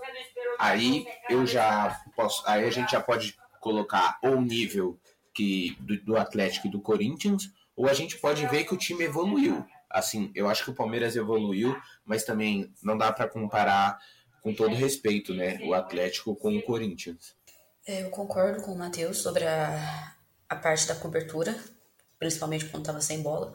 Aí 0.59 1.07
eu 1.28 1.47
já 1.47 1.99
posso, 2.14 2.42
aí 2.47 2.64
a 2.64 2.71
gente 2.71 2.92
já 2.92 3.00
pode 3.00 3.37
colocar 3.61 4.19
o 4.23 4.40
nível 4.40 4.99
que 5.33 5.76
do, 5.80 5.97
do 6.02 6.16
Atlético 6.16 6.66
e 6.66 6.71
do 6.71 6.80
Corinthians, 6.80 7.50
ou 7.80 7.88
a 7.88 7.94
gente 7.94 8.18
pode 8.18 8.46
ver 8.46 8.64
que 8.64 8.75
o 8.75 8.76
time 8.76 9.04
evoluiu. 9.04 9.64
Assim, 9.88 10.30
eu 10.34 10.50
acho 10.50 10.64
que 10.64 10.70
o 10.70 10.75
Palmeiras 10.75 11.16
evoluiu, 11.16 11.75
mas 12.04 12.25
também 12.25 12.70
não 12.82 12.96
dá 12.96 13.10
para 13.10 13.26
comparar 13.26 13.99
com 14.42 14.54
todo 14.54 14.75
respeito, 14.75 15.32
né, 15.32 15.58
o 15.64 15.72
Atlético 15.72 16.37
com 16.37 16.54
o 16.54 16.62
Corinthians. 16.62 17.34
É, 17.87 18.02
eu 18.02 18.10
concordo 18.10 18.60
com 18.60 18.72
o 18.72 18.78
Matheus 18.78 19.16
sobre 19.22 19.46
a, 19.46 20.14
a 20.46 20.56
parte 20.56 20.87
da 20.87 20.94
cobertura, 20.94 21.58
principalmente 22.18 22.66
quando 22.66 22.82
estava 22.82 23.00
sem 23.00 23.22
bola. 23.22 23.50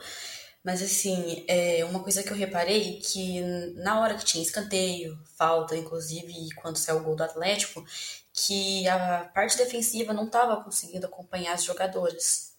Mas 0.64 0.82
assim, 0.82 1.46
é 1.48 1.86
uma 1.86 2.02
coisa 2.02 2.24
que 2.24 2.32
eu 2.32 2.36
reparei 2.36 3.00
que 3.00 3.42
na 3.76 4.02
hora 4.02 4.16
que 4.16 4.26
tinha 4.26 4.44
escanteio, 4.44 5.16
falta, 5.38 5.78
inclusive 5.78 6.34
quando 6.56 6.78
saiu 6.78 6.98
o 6.98 7.04
gol 7.04 7.16
do 7.16 7.24
Atlético, 7.24 7.86
que 8.34 8.88
a 8.88 9.30
parte 9.36 9.56
defensiva 9.56 10.14
não 10.14 10.26
estava 10.26 10.64
conseguindo 10.64 11.06
acompanhar 11.06 11.54
as 11.54 11.64
jogadoras. 11.64 12.55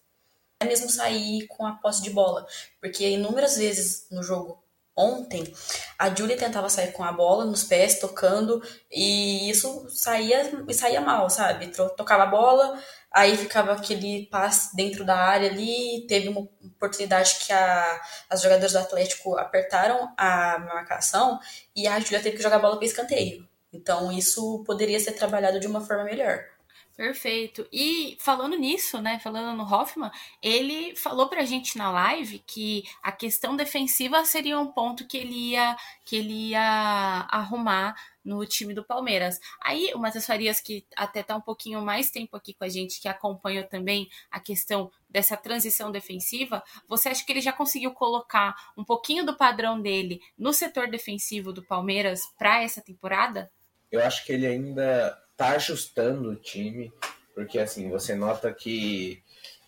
Até 0.59 0.69
mesmo 0.69 0.89
sair 0.89 1.45
com 1.47 1.65
a 1.65 1.73
posse 1.73 2.01
de 2.01 2.09
bola, 2.09 2.47
porque 2.81 3.07
inúmeras 3.07 3.57
vezes 3.57 4.07
no 4.09 4.23
jogo 4.23 4.63
ontem, 4.97 5.53
a 5.99 6.13
Julie 6.13 6.35
tentava 6.35 6.67
sair 6.69 6.91
com 6.91 7.03
a 7.03 7.11
bola 7.11 7.45
nos 7.45 7.63
pés, 7.63 7.99
tocando, 7.99 8.61
e 8.91 9.47
isso 9.49 9.87
saía, 9.89 10.51
saía 10.73 10.99
mal, 10.99 11.29
sabe? 11.29 11.67
Tocava 11.95 12.23
a 12.23 12.25
bola, 12.25 12.81
aí 13.11 13.37
ficava 13.37 13.73
aquele 13.73 14.25
passe 14.31 14.75
dentro 14.75 15.05
da 15.05 15.15
área 15.15 15.51
ali, 15.51 16.05
teve 16.07 16.29
uma 16.29 16.41
oportunidade 16.41 17.35
que 17.45 17.53
a, 17.53 18.01
as 18.27 18.41
jogadoras 18.41 18.73
do 18.73 18.79
Atlético 18.79 19.37
apertaram 19.37 20.11
a 20.17 20.57
marcação 20.59 21.39
e 21.75 21.87
a 21.87 21.99
Julia 21.99 22.21
teve 22.21 22.37
que 22.37 22.43
jogar 22.43 22.55
a 22.55 22.59
bola 22.59 22.77
para 22.77 22.85
escanteio. 22.87 23.47
Então 23.71 24.11
isso 24.11 24.63
poderia 24.65 24.99
ser 24.99 25.11
trabalhado 25.11 25.59
de 25.59 25.67
uma 25.67 25.81
forma 25.81 26.03
melhor. 26.03 26.56
Perfeito. 26.97 27.67
E 27.71 28.17
falando 28.19 28.57
nisso, 28.57 28.99
né, 28.99 29.19
falando 29.19 29.55
no 29.55 29.71
Hoffman, 29.71 30.09
ele 30.41 30.95
falou 30.95 31.29
pra 31.29 31.45
gente 31.45 31.77
na 31.77 31.91
live 31.91 32.39
que 32.39 32.85
a 33.03 33.11
questão 33.11 33.55
defensiva 33.55 34.25
seria 34.25 34.59
um 34.59 34.71
ponto 34.71 35.05
que 35.05 35.15
ele 35.15 35.51
ia 35.51 35.77
que 36.03 36.15
ele 36.15 36.49
ia 36.49 37.27
arrumar 37.29 37.95
no 38.25 38.43
time 38.47 38.73
do 38.73 38.83
Palmeiras. 38.83 39.39
Aí 39.61 39.91
o 39.93 39.99
Matheus 39.99 40.25
Farias, 40.25 40.59
que 40.59 40.87
até 40.95 41.21
tá 41.21 41.35
um 41.35 41.41
pouquinho 41.41 41.83
mais 41.83 42.09
tempo 42.09 42.35
aqui 42.35 42.55
com 42.55 42.63
a 42.63 42.69
gente, 42.69 42.99
que 42.99 43.07
acompanha 43.07 43.63
também 43.63 44.09
a 44.31 44.39
questão 44.39 44.91
dessa 45.07 45.37
transição 45.37 45.91
defensiva, 45.91 46.63
você 46.87 47.09
acha 47.09 47.23
que 47.23 47.31
ele 47.31 47.41
já 47.41 47.53
conseguiu 47.53 47.91
colocar 47.91 48.55
um 48.75 48.83
pouquinho 48.83 49.23
do 49.23 49.37
padrão 49.37 49.79
dele 49.79 50.19
no 50.35 50.51
setor 50.51 50.89
defensivo 50.89 51.53
do 51.53 51.63
Palmeiras 51.63 52.21
para 52.39 52.63
essa 52.63 52.81
temporada? 52.81 53.51
Eu 53.91 54.01
acho 54.01 54.25
que 54.25 54.33
ele 54.33 54.47
ainda 54.47 55.26
tá 55.37 55.49
ajustando 55.49 56.31
o 56.31 56.35
time, 56.35 56.91
porque 57.33 57.59
assim, 57.59 57.89
você 57.89 58.15
nota 58.15 58.51
que 58.51 59.21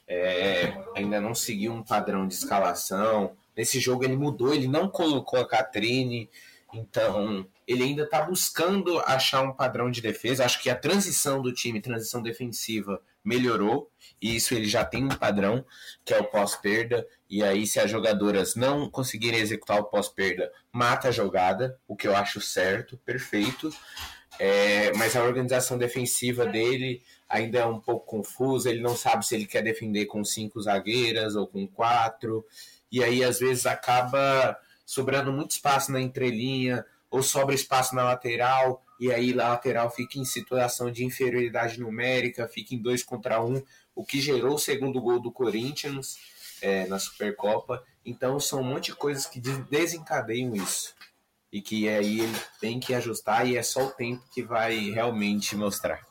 é, 0.08 0.74
ainda 0.96 1.22
não 1.22 1.36
seguiu 1.36 1.72
um 1.72 1.84
padrão 1.84 2.28
de 2.28 2.34
escalação. 2.34 3.38
Nesse 3.56 3.80
jogo 3.80 4.04
ele 4.04 4.18
mudou, 4.18 4.54
ele 4.54 4.68
não 4.68 4.90
colocou 4.90 5.40
a 5.40 5.48
Catrine, 5.48 6.28
então 6.74 7.48
ele 7.68 7.84
ainda 7.84 8.04
está 8.04 8.24
buscando 8.24 9.00
achar 9.00 9.44
um 9.44 9.54
padrão 9.54 9.92
de 9.92 10.02
defesa. 10.02 10.44
Acho 10.44 10.60
que 10.62 10.70
a 10.70 10.76
transição 10.76 11.42
do 11.42 11.54
time, 11.54 11.80
transição 11.80 12.24
defensiva, 12.24 13.00
melhorou, 13.24 13.92
e 14.20 14.36
isso 14.36 14.56
ele 14.56 14.66
já 14.66 14.84
tem 14.84 15.06
um 15.06 15.10
padrão, 15.10 15.64
que 16.04 16.14
é 16.14 16.20
o 16.20 16.24
pós-perda. 16.24 17.08
E 17.30 17.44
aí, 17.44 17.68
se 17.68 17.80
as 17.80 17.92
jogadoras 17.92 18.56
não 18.56 18.90
conseguirem 18.90 19.40
executar 19.40 19.80
o 19.80 19.84
pós-perda, 19.84 20.52
mata 20.72 21.10
a 21.10 21.12
jogada, 21.12 21.80
o 21.88 21.96
que 21.96 22.08
eu 22.08 22.16
acho 22.16 22.42
certo, 22.42 22.98
perfeito. 23.06 23.72
É, 24.40 24.94
mas 24.94 25.18
a 25.18 25.24
organização 25.24 25.78
defensiva 25.78 26.46
dele 26.46 27.04
ainda 27.28 27.60
é 27.60 27.66
um 27.66 27.80
pouco 27.80 28.06
confusa. 28.06 28.70
Ele 28.70 28.82
não 28.82 28.96
sabe 28.96 29.26
se 29.26 29.36
ele 29.36 29.46
quer 29.46 29.62
defender 29.62 30.06
com 30.06 30.24
cinco 30.24 30.62
zagueiras 30.62 31.36
ou 31.36 31.46
com 31.46 31.68
quatro. 31.68 32.46
E 32.90 33.04
aí, 33.04 33.22
às 33.22 33.40
vezes, 33.40 33.66
acaba 33.66 34.58
sobrando 34.86 35.34
muito 35.34 35.52
espaço 35.52 35.92
na 35.92 36.00
entrelinha 36.00 36.86
ou 37.12 37.22
sobra 37.22 37.54
espaço 37.54 37.94
na 37.94 38.06
lateral. 38.06 38.82
E 38.98 39.12
aí, 39.12 39.34
a 39.34 39.50
lateral 39.50 39.92
fica 39.92 40.18
em 40.18 40.26
situação 40.26 40.90
de 40.90 41.04
inferioridade 41.04 41.80
numérica, 41.80 42.48
fica 42.48 42.74
em 42.74 42.82
dois 42.82 43.04
contra 43.04 43.44
um, 43.44 43.62
o 43.94 44.06
que 44.06 44.22
gerou 44.22 44.56
o 44.56 44.60
segundo 44.60 45.02
gol 45.02 45.20
do 45.20 45.32
Corinthians 45.32 46.18
é, 46.62 46.88
na 46.88 46.98
Supercopa. 46.98 47.84
Então, 48.06 48.40
são 48.40 48.62
um 48.62 48.64
monte 48.64 48.86
de 48.86 48.96
coisas 48.96 49.26
que 49.26 49.42
desencadeiam 49.42 50.56
isso 50.56 50.96
e 51.52 51.62
que 51.62 51.90
aí 51.90 52.22
ele 52.22 52.40
tem 52.60 52.80
que 52.80 52.94
ajustar 52.94 53.48
e 53.48 53.58
é 53.58 53.64
só 53.64 53.86
o 53.86 53.92
tempo 53.92 54.24
que 54.34 54.44
vai 54.44 54.92
realmente 54.92 55.56
mostrar. 55.56 56.10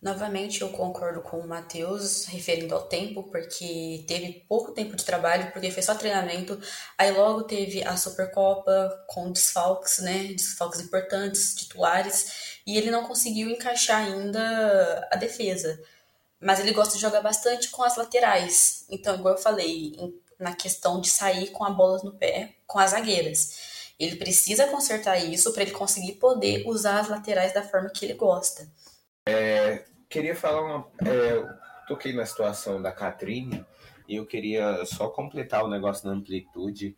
Novamente, 0.00 0.62
eu 0.62 0.68
concordo 0.68 1.20
com 1.22 1.40
o 1.40 1.48
Matheus, 1.48 2.24
referindo 2.26 2.72
ao 2.72 2.82
tempo, 2.82 3.24
porque 3.24 4.04
teve 4.06 4.44
pouco 4.48 4.70
tempo 4.70 4.94
de 4.94 5.04
trabalho, 5.04 5.50
porque 5.50 5.72
foi 5.72 5.82
só 5.82 5.92
treinamento. 5.92 6.60
Aí 6.96 7.10
logo 7.10 7.42
teve 7.42 7.82
a 7.82 7.96
Supercopa 7.96 9.04
com 9.08 9.32
desfalques, 9.32 9.98
né? 9.98 10.28
Desfalques 10.34 10.80
importantes, 10.80 11.52
titulares, 11.56 12.60
e 12.64 12.78
ele 12.78 12.92
não 12.92 13.08
conseguiu 13.08 13.50
encaixar 13.50 14.04
ainda 14.04 15.08
a 15.10 15.16
defesa. 15.16 15.82
Mas 16.40 16.60
ele 16.60 16.72
gosta 16.72 16.94
de 16.94 17.00
jogar 17.00 17.20
bastante 17.20 17.68
com 17.68 17.82
as 17.82 17.96
laterais. 17.96 18.86
Então, 18.88 19.16
igual 19.16 19.34
eu 19.34 19.42
falei, 19.42 19.96
na 20.38 20.54
questão 20.54 21.00
de 21.00 21.08
sair 21.10 21.50
com 21.50 21.64
a 21.64 21.70
bola 21.70 22.00
no 22.04 22.12
pé 22.12 22.54
com 22.66 22.78
as 22.78 22.92
zagueiras. 22.92 23.77
Ele 23.98 24.16
precisa 24.16 24.68
consertar 24.68 25.18
isso 25.18 25.52
para 25.52 25.62
ele 25.62 25.72
conseguir 25.72 26.12
poder 26.14 26.64
usar 26.66 27.00
as 27.00 27.08
laterais 27.08 27.52
da 27.52 27.62
forma 27.62 27.90
que 27.90 28.04
ele 28.04 28.14
gosta. 28.14 28.68
É, 29.26 29.84
queria 30.08 30.36
falar 30.36 30.62
uma. 30.62 30.88
É, 31.04 31.44
toquei 31.88 32.12
na 32.12 32.24
situação 32.24 32.80
da 32.80 32.92
Catrine 32.92 33.64
e 34.06 34.16
eu 34.16 34.24
queria 34.24 34.84
só 34.86 35.08
completar 35.08 35.64
o 35.64 35.68
negócio 35.68 36.04
da 36.04 36.10
amplitude. 36.10 36.96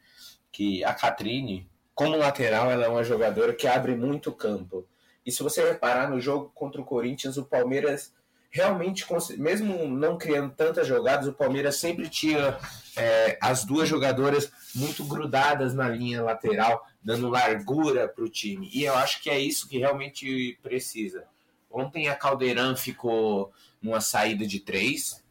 Que 0.53 0.85
a 0.85 0.93
Catrine, 0.93 1.71
como 1.95 2.17
lateral, 2.17 2.71
ela 2.71 2.85
é 2.85 2.89
uma 2.89 3.05
jogadora 3.05 3.55
que 3.55 3.67
abre 3.67 3.95
muito 3.95 4.33
campo. 4.33 4.87
E 5.25 5.31
se 5.31 5.43
você 5.43 5.65
reparar 5.65 6.11
no 6.11 6.21
jogo 6.21 6.51
contra 6.55 6.81
o 6.81 6.85
Corinthians, 6.85 7.37
o 7.37 7.45
Palmeiras 7.45 8.13
realmente, 8.51 9.07
mesmo 9.39 9.89
não 9.89 10.19
criando 10.19 10.53
tantas 10.53 10.87
jogadas, 10.87 11.29
o 11.29 11.33
Palmeiras 11.33 11.77
sempre 11.77 12.09
tinha 12.09 12.59
é, 12.97 13.39
as 13.41 13.65
duas 13.65 13.89
jogadoras 13.89 14.51
muito 14.75 15.05
grudadas 15.05 15.73
na 15.73 15.89
linha 15.89 16.23
lateral, 16.23 16.85
dando 17.03 17.29
largura 17.29 18.09
para 18.09 18.25
o 18.25 18.29
time. 18.29 18.69
E 18.73 18.85
eu 18.85 18.95
acho 18.95 19.23
que 19.23 19.31
é 19.31 19.39
isso 19.39 19.69
que 19.69 19.79
realmente 19.79 20.59
precisa. 20.63 21.25
Ontem 21.71 22.09
a 22.09 22.17
Caldeirão 22.17 22.77
ficou 22.77 23.53
numa 23.81 24.01
saída 24.01 24.45
de 24.45 24.59
três, 24.59 25.23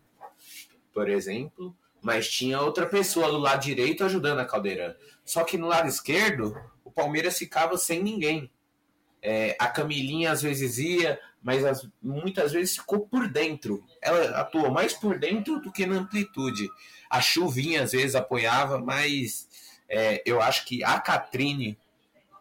por 0.94 1.10
exemplo, 1.10 1.76
mas 2.02 2.30
tinha 2.30 2.62
outra 2.62 2.86
pessoa 2.86 3.30
do 3.30 3.38
lado 3.38 3.62
direito 3.62 4.06
ajudando 4.06 4.40
a 4.40 4.46
Caldeirão. 4.46 4.96
Só 5.26 5.44
que 5.44 5.58
no 5.58 5.68
lado 5.68 5.90
esquerdo, 5.90 6.56
o 6.84 6.90
Palmeiras 6.90 7.38
ficava 7.38 7.78
sem 7.78 8.02
ninguém. 8.02 8.50
É, 9.22 9.58
a 9.60 9.68
Camilinha 9.68 10.32
às 10.32 10.42
vezes 10.42 10.78
ia, 10.78 11.20
mas 11.42 11.64
as, 11.66 11.88
muitas 12.02 12.52
vezes 12.52 12.78
ficou 12.78 13.02
por 13.02 13.28
dentro. 13.28 13.84
Ela 14.02 14.40
atuou 14.40 14.72
mais 14.72 14.94
por 14.94 15.18
dentro 15.18 15.60
do 15.60 15.72
que 15.72 15.86
na 15.86 15.96
amplitude. 15.96 16.68
A 17.10 17.22
chuvinha 17.22 17.84
às 17.84 17.92
vezes 17.92 18.16
apoiava, 18.16 18.78
mas 18.78 19.48
é, 19.88 20.22
eu 20.26 20.42
acho 20.42 20.66
que 20.66 20.84
a 20.84 21.00
Catrine 21.00 21.78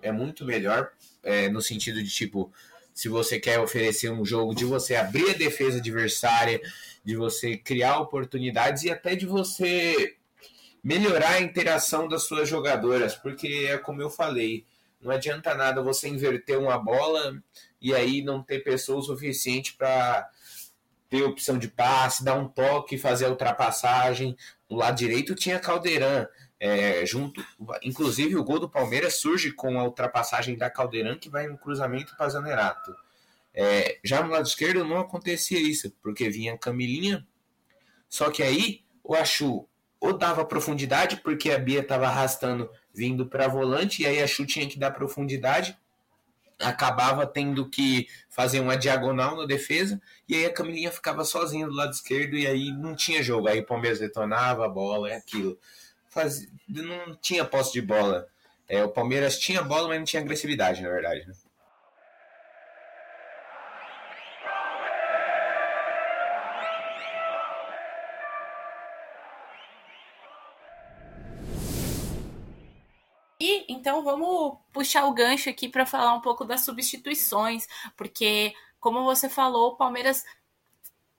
é 0.03 0.13
muito 0.13 0.45
melhor 0.45 0.91
é, 1.23 1.49
no 1.49 1.61
sentido 1.61 2.03
de 2.03 2.11
tipo, 2.11 2.53
se 2.93 3.09
você 3.09 3.39
quer 3.39 3.61
oferecer 3.61 4.11
um 4.11 4.25
jogo 4.25 4.55
de 4.55 4.65
você 4.65 4.97
abrir 4.97 5.31
a 5.31 5.35
defesa 5.35 5.79
adversária, 5.79 6.61
de 7.05 7.17
você 7.17 7.57
criar 7.57 8.01
oportunidades 8.01 8.83
e 8.83 8.91
até 8.91 9.15
de 9.15 9.25
você 9.25 10.17
melhorar 10.83 11.35
a 11.35 11.41
interação 11.41 12.09
das 12.09 12.25
suas 12.25 12.49
jogadoras, 12.49 13.15
porque 13.15 13.69
é 13.71 13.79
como 13.79 14.03
eu 14.03 14.11
falei, 14.11 14.65
não 15.01 15.13
adianta 15.13 15.55
nada 15.55 15.83
você 15.83 16.09
inverter 16.09 16.59
uma 16.59 16.79
bola 16.79 17.41
e 17.81 17.95
aí 17.95 18.23
não 18.23 18.43
ter 18.43 18.61
pessoa 18.61 19.03
suficiente 19.03 19.75
para 19.75 20.29
ter 21.09 21.23
opção 21.23 21.59
de 21.59 21.69
passe, 21.69 22.25
dar 22.25 22.35
um 22.35 22.49
toque, 22.49 22.99
fazer 22.99 23.27
a 23.27 23.31
ultrapassagem. 23.31 24.37
No 24.69 24.77
lado 24.77 24.97
direito 24.97 25.35
tinha 25.35 25.59
Caldeirão, 25.59 26.29
é, 26.61 27.07
junto, 27.07 27.45
inclusive 27.83 28.37
o 28.37 28.45
gol 28.45 28.59
do 28.59 28.69
Palmeiras 28.69 29.21
surge 29.21 29.53
com 29.53 29.79
a 29.79 29.85
ultrapassagem 29.85 30.57
da 30.57 30.69
Caldeirão 30.69 31.19
que 31.19 31.31
vai 31.31 31.47
no 31.47 31.57
cruzamento 31.57 32.17
para 32.17 32.29
Zanerato. 32.29 32.95
É, 33.55 33.99
já 34.05 34.23
no 34.23 34.31
lado 34.31 34.47
esquerdo 34.47 34.85
não 34.85 34.99
acontecia 34.99 35.59
isso, 35.59 35.91
porque 36.03 36.29
vinha 36.29 36.59
Camilinha, 36.59 37.27
só 38.09 38.31
que 38.31 38.43
aí 38.43 38.85
o 39.03 39.15
Achu 39.15 39.67
ou 40.01 40.17
dava 40.17 40.45
profundidade, 40.45 41.17
porque 41.17 41.51
a 41.51 41.59
Bia 41.59 41.81
estava 41.81 42.07
arrastando 42.07 42.71
vindo 42.95 43.27
para 43.27 43.49
volante, 43.49 44.03
e 44.03 44.07
aí 44.07 44.23
a 44.23 44.27
Chu 44.27 44.47
tinha 44.47 44.69
que 44.69 44.79
dar 44.79 44.93
profundidade, 44.93 45.77
acabava 46.61 47.27
tendo 47.27 47.69
que 47.69 48.09
fazer 48.29 48.61
uma 48.61 48.77
diagonal 48.77 49.37
na 49.37 49.47
defesa, 49.47 50.01
e 50.29 50.35
aí 50.35 50.47
a 50.47 50.53
Camilinha 50.53 50.91
ficava 50.91 51.25
sozinha 51.25 51.67
do 51.67 51.75
lado 51.75 51.93
esquerdo, 51.93 52.37
e 52.37 52.47
aí 52.47 52.73
não 52.73 52.95
tinha 52.95 53.23
jogo. 53.23 53.49
Aí 53.49 53.61
o 53.61 53.67
Palmeiras 53.67 53.99
detonava 53.99 54.65
a 54.65 54.69
bola, 54.69 55.11
é 55.11 55.17
aquilo. 55.17 55.59
Faz... 56.09 56.47
Não 56.69 57.15
tinha 57.17 57.45
posse 57.45 57.73
de 57.73 57.83
bola. 57.83 58.27
É, 58.69 58.85
o 58.85 58.89
Palmeiras 58.89 59.39
tinha 59.39 59.63
bola, 59.63 59.89
mas 59.89 59.99
não 59.99 60.05
tinha 60.05 60.23
agressividade, 60.23 60.83
na 60.83 60.89
verdade. 60.89 61.27
Né? 61.27 61.35
Então 73.89 74.05
vamos 74.05 74.59
puxar 74.71 75.07
o 75.07 75.15
gancho 75.15 75.49
aqui 75.49 75.67
para 75.67 75.87
falar 75.87 76.13
um 76.13 76.21
pouco 76.21 76.45
das 76.45 76.61
substituições, 76.61 77.67
porque, 77.97 78.53
como 78.79 79.03
você 79.03 79.31
falou, 79.31 79.71
o 79.71 79.77
Palmeiras 79.77 80.27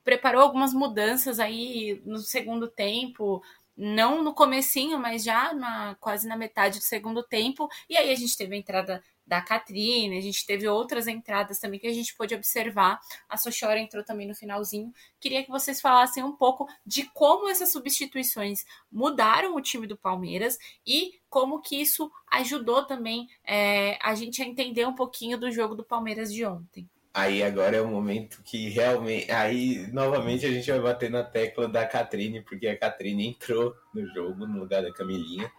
preparou 0.03 0.43
algumas 0.43 0.71
mudanças 0.71 1.39
aí 1.39 1.99
no 2.05 2.19
segundo 2.19 2.67
tempo, 2.67 3.41
não 3.75 4.23
no 4.23 4.35
comecinho, 4.35 4.99
mas 4.99 5.23
já 5.23 5.51
na, 5.51 5.95
quase 5.99 6.27
na 6.27 6.35
metade 6.35 6.77
do 6.77 6.83
segundo 6.83 7.23
tempo, 7.23 7.67
e 7.89 7.97
aí 7.97 8.11
a 8.11 8.15
gente 8.15 8.37
teve 8.37 8.53
a 8.53 8.59
entrada 8.59 9.03
da 9.29 9.41
Catrine, 9.41 10.17
a 10.17 10.21
gente 10.21 10.43
teve 10.43 10.67
outras 10.67 11.07
entradas 11.07 11.59
também 11.59 11.79
que 11.79 11.85
a 11.85 11.93
gente 11.93 12.15
pôde 12.15 12.33
observar. 12.33 12.99
A 13.29 13.37
Sochora 13.37 13.79
entrou 13.79 14.03
também 14.03 14.27
no 14.27 14.33
finalzinho. 14.33 14.91
Queria 15.19 15.43
que 15.43 15.51
vocês 15.51 15.79
falassem 15.79 16.23
um 16.23 16.35
pouco 16.35 16.67
de 16.83 17.03
como 17.13 17.47
essas 17.47 17.71
substituições 17.71 18.65
mudaram 18.91 19.55
o 19.55 19.61
time 19.61 19.85
do 19.85 19.95
Palmeiras 19.95 20.57
e 20.85 21.19
como 21.29 21.61
que 21.61 21.79
isso 21.79 22.11
ajudou 22.31 22.83
também 22.85 23.27
é, 23.45 23.99
a 24.01 24.15
gente 24.15 24.41
a 24.41 24.45
entender 24.45 24.87
um 24.87 24.95
pouquinho 24.95 25.37
do 25.37 25.51
jogo 25.51 25.75
do 25.75 25.83
Palmeiras 25.83 26.33
de 26.33 26.43
ontem. 26.43 26.89
Aí 27.13 27.43
agora 27.43 27.77
é 27.77 27.81
o 27.81 27.87
momento 27.87 28.41
que 28.43 28.69
realmente. 28.69 29.31
Aí 29.31 29.85
novamente 29.91 30.45
a 30.45 30.51
gente 30.51 30.69
vai 30.71 30.79
bater 30.79 31.11
na 31.11 31.23
tecla 31.23 31.67
da 31.67 31.85
Catrine, 31.85 32.41
porque 32.41 32.67
a 32.67 32.77
Catrine 32.77 33.27
entrou 33.27 33.75
no 33.93 34.07
jogo 34.07 34.47
no 34.47 34.59
lugar 34.59 34.81
da 34.81 34.91
Camilinha. 34.91 35.51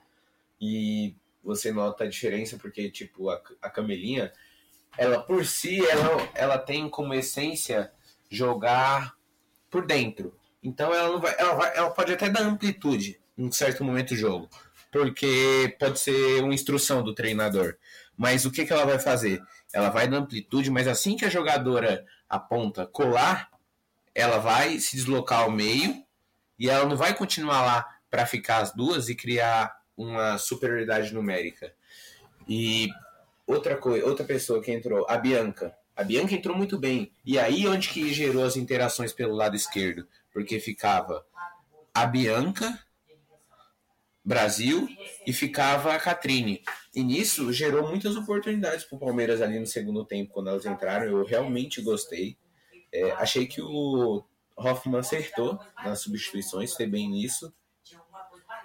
E 0.60 1.14
você 1.42 1.72
nota 1.72 2.04
a 2.04 2.08
diferença, 2.08 2.56
porque, 2.58 2.90
tipo, 2.90 3.30
a, 3.30 3.40
a 3.62 3.70
Camelinha, 3.70 4.32
ela 4.96 5.22
por 5.22 5.44
si, 5.44 5.84
ela, 5.86 6.28
ela 6.34 6.58
tem 6.58 6.88
como 6.88 7.14
essência 7.14 7.92
jogar 8.28 9.14
por 9.70 9.86
dentro. 9.86 10.36
Então 10.62 10.92
ela 10.94 11.08
não 11.08 11.20
vai 11.20 11.34
ela, 11.38 11.54
vai. 11.54 11.76
ela 11.76 11.90
pode 11.90 12.12
até 12.12 12.28
dar 12.28 12.42
amplitude 12.42 13.20
em 13.36 13.50
certo 13.50 13.82
momento 13.82 14.10
do 14.10 14.16
jogo. 14.16 14.48
Porque 14.92 15.76
pode 15.78 16.00
ser 16.00 16.42
uma 16.42 16.52
instrução 16.52 17.02
do 17.02 17.14
treinador. 17.14 17.76
Mas 18.16 18.44
o 18.44 18.50
que, 18.50 18.66
que 18.66 18.72
ela 18.72 18.84
vai 18.84 18.98
fazer? 18.98 19.40
Ela 19.72 19.88
vai 19.88 20.08
dar 20.08 20.18
amplitude, 20.18 20.70
mas 20.70 20.88
assim 20.88 21.16
que 21.16 21.24
a 21.24 21.30
jogadora 21.30 22.04
aponta 22.28 22.86
colar, 22.86 23.48
ela 24.14 24.38
vai 24.38 24.78
se 24.78 24.96
deslocar 24.96 25.40
ao 25.40 25.50
meio 25.50 26.04
e 26.58 26.68
ela 26.68 26.86
não 26.86 26.96
vai 26.96 27.14
continuar 27.14 27.62
lá 27.62 27.86
para 28.10 28.26
ficar 28.26 28.58
as 28.58 28.74
duas 28.74 29.08
e 29.08 29.14
criar 29.14 29.79
uma 30.00 30.38
superioridade 30.38 31.12
numérica. 31.12 31.72
E 32.48 32.88
outra 33.46 33.76
coisa, 33.76 34.06
outra 34.06 34.24
pessoa 34.24 34.62
que 34.62 34.72
entrou, 34.72 35.06
a 35.08 35.16
Bianca. 35.18 35.76
A 35.94 36.02
Bianca 36.02 36.34
entrou 36.34 36.56
muito 36.56 36.78
bem. 36.78 37.12
E 37.24 37.38
aí 37.38 37.66
onde 37.68 37.90
que 37.90 38.12
gerou 38.12 38.44
as 38.44 38.56
interações 38.56 39.12
pelo 39.12 39.34
lado 39.34 39.54
esquerdo? 39.54 40.08
Porque 40.32 40.58
ficava 40.58 41.24
a 41.92 42.06
Bianca, 42.06 42.82
Brasil, 44.24 44.88
e 45.26 45.32
ficava 45.32 45.94
a 45.94 45.98
Catrine. 45.98 46.62
E 46.94 47.02
nisso 47.02 47.52
gerou 47.52 47.86
muitas 47.86 48.16
oportunidades 48.16 48.84
para 48.84 48.96
o 48.96 49.00
Palmeiras 49.00 49.42
ali 49.42 49.58
no 49.58 49.66
segundo 49.66 50.04
tempo, 50.04 50.32
quando 50.32 50.48
elas 50.48 50.64
entraram. 50.64 51.06
Eu 51.06 51.24
realmente 51.24 51.82
gostei. 51.82 52.38
É, 52.92 53.12
achei 53.12 53.46
que 53.46 53.60
o 53.60 54.24
Hoffman 54.56 55.00
acertou 55.00 55.58
nas 55.84 56.00
substituições, 56.00 56.74
foi 56.74 56.86
bem 56.86 57.10
nisso. 57.10 57.52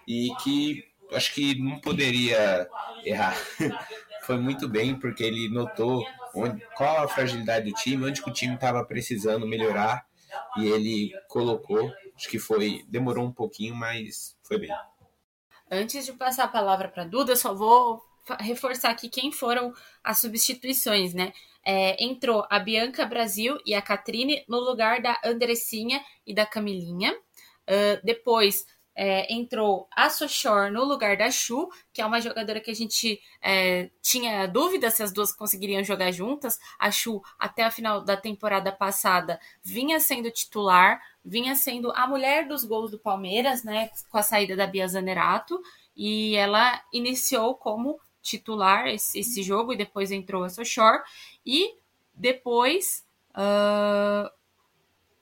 E 0.07 0.29
que 0.43 0.94
acho 1.15 1.33
que 1.33 1.55
não 1.59 1.79
poderia 1.79 2.67
errar. 3.03 3.35
Foi 4.25 4.37
muito 4.37 4.67
bem, 4.67 4.99
porque 4.99 5.23
ele 5.23 5.49
notou 5.49 6.03
onde, 6.33 6.59
qual 6.75 7.03
a 7.03 7.07
fragilidade 7.07 7.69
do 7.69 7.75
time, 7.75 8.05
onde 8.05 8.21
o 8.21 8.33
time 8.33 8.55
estava 8.55 8.83
precisando 8.83 9.45
melhorar, 9.45 10.05
e 10.57 10.65
ele 10.65 11.13
colocou. 11.27 11.91
Acho 12.15 12.29
que 12.29 12.39
foi. 12.39 12.83
Demorou 12.87 13.25
um 13.25 13.31
pouquinho, 13.31 13.75
mas 13.75 14.35
foi 14.41 14.57
bem. 14.57 14.69
Antes 15.69 16.05
de 16.05 16.13
passar 16.13 16.45
a 16.45 16.49
palavra 16.49 16.87
para 16.87 17.03
Duda, 17.03 17.35
só 17.35 17.53
vou 17.53 18.01
reforçar 18.39 18.89
aqui 18.89 19.09
quem 19.09 19.31
foram 19.31 19.73
as 20.03 20.19
substituições, 20.19 21.13
né? 21.13 21.31
É, 21.63 22.03
entrou 22.03 22.45
a 22.49 22.59
Bianca 22.59 23.05
Brasil 23.05 23.57
e 23.65 23.73
a 23.73 23.81
Catrine 23.81 24.43
no 24.47 24.59
lugar 24.59 25.01
da 25.01 25.19
Andressinha 25.23 26.03
e 26.25 26.33
da 26.33 26.45
Camilinha. 26.45 27.13
Uh, 27.67 27.99
depois 28.03 28.65
é, 28.95 29.31
entrou 29.33 29.87
a 29.91 30.09
Sochor 30.09 30.71
no 30.71 30.85
lugar 30.85 31.17
da 31.17 31.29
Chu, 31.29 31.69
que 31.91 32.01
é 32.01 32.05
uma 32.05 32.21
jogadora 32.21 32.61
que 32.61 32.71
a 32.71 32.75
gente 32.75 33.19
é, 33.41 33.89
tinha 34.01 34.47
dúvida 34.47 34.89
se 34.89 35.03
as 35.03 35.11
duas 35.11 35.33
conseguiriam 35.33 35.83
jogar 35.83 36.11
juntas. 36.11 36.57
A 36.79 36.89
Chu, 36.89 37.21
até 37.37 37.63
a 37.63 37.71
final 37.71 38.01
da 38.01 38.15
temporada 38.15 38.71
passada, 38.71 39.39
vinha 39.61 39.99
sendo 39.99 40.31
titular, 40.31 41.01
vinha 41.23 41.55
sendo 41.55 41.91
a 41.91 42.07
mulher 42.07 42.47
dos 42.47 42.63
gols 42.63 42.91
do 42.91 42.99
Palmeiras, 42.99 43.63
né, 43.63 43.89
com 44.09 44.17
a 44.17 44.23
saída 44.23 44.55
da 44.55 44.65
Bia 44.65 44.87
Zanerato, 44.87 45.61
e 45.95 46.35
ela 46.35 46.81
iniciou 46.93 47.55
como 47.55 47.99
titular 48.21 48.87
esse, 48.87 49.19
esse 49.19 49.43
jogo 49.43 49.73
e 49.73 49.77
depois 49.77 50.11
entrou 50.11 50.43
a 50.43 50.49
Sochor. 50.49 51.03
E 51.45 51.75
depois. 52.13 53.05
Uh, 53.31 54.29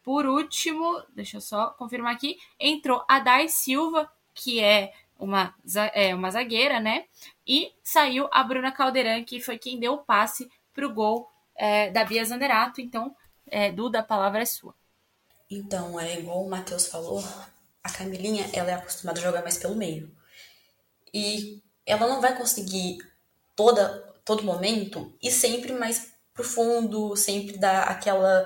por 0.03 0.25
último, 0.25 1.01
deixa 1.15 1.37
eu 1.37 1.41
só 1.41 1.69
confirmar 1.71 2.13
aqui, 2.13 2.37
entrou 2.59 3.03
a 3.07 3.19
Dai 3.19 3.47
Silva, 3.47 4.11
que 4.33 4.59
é 4.59 4.93
uma, 5.17 5.55
é 5.93 6.13
uma 6.13 6.29
zagueira, 6.29 6.79
né? 6.79 7.05
E 7.47 7.73
saiu 7.81 8.27
a 8.31 8.43
Bruna 8.43 8.71
Calderan, 8.71 9.23
que 9.23 9.39
foi 9.39 9.57
quem 9.57 9.79
deu 9.79 9.93
o 9.93 10.03
passe 10.03 10.51
para 10.73 10.85
o 10.85 10.93
gol 10.93 11.29
é, 11.55 11.89
da 11.89 12.03
Bia 12.03 12.25
Zanerato. 12.25 12.81
Então, 12.81 13.15
é, 13.47 13.71
Duda, 13.71 13.99
a 13.99 14.03
palavra 14.03 14.41
é 14.41 14.45
sua. 14.45 14.75
Então, 15.49 15.97
é 15.99 16.19
igual 16.19 16.43
o 16.43 16.49
Matheus 16.49 16.87
falou, 16.87 17.23
a 17.81 17.89
Camilinha 17.89 18.49
ela 18.53 18.71
é 18.71 18.73
acostumada 18.73 19.19
a 19.19 19.23
jogar 19.23 19.41
mais 19.41 19.57
pelo 19.57 19.75
meio. 19.75 20.13
E 21.13 21.61
ela 21.85 22.07
não 22.07 22.19
vai 22.19 22.35
conseguir 22.35 22.97
toda, 23.55 23.99
todo 24.25 24.43
momento 24.43 25.15
e 25.21 25.31
sempre 25.31 25.73
mais 25.73 26.11
profundo, 26.33 27.15
sempre 27.15 27.57
dar 27.57 27.83
aquela 27.83 28.45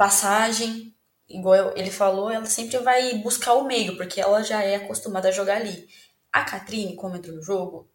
passagem, 0.00 0.96
igual 1.28 1.76
ele 1.76 1.90
falou, 1.90 2.30
ela 2.30 2.46
sempre 2.46 2.78
vai 2.78 3.18
buscar 3.18 3.52
o 3.52 3.64
meio, 3.64 3.98
porque 3.98 4.18
ela 4.18 4.42
já 4.42 4.62
é 4.62 4.76
acostumada 4.76 5.28
a 5.28 5.30
jogar 5.30 5.56
ali. 5.56 5.86
A 6.32 6.42
Catrine, 6.42 6.96
como 6.96 7.16
entrou 7.16 7.36
no 7.36 7.42
jogo, 7.42 7.86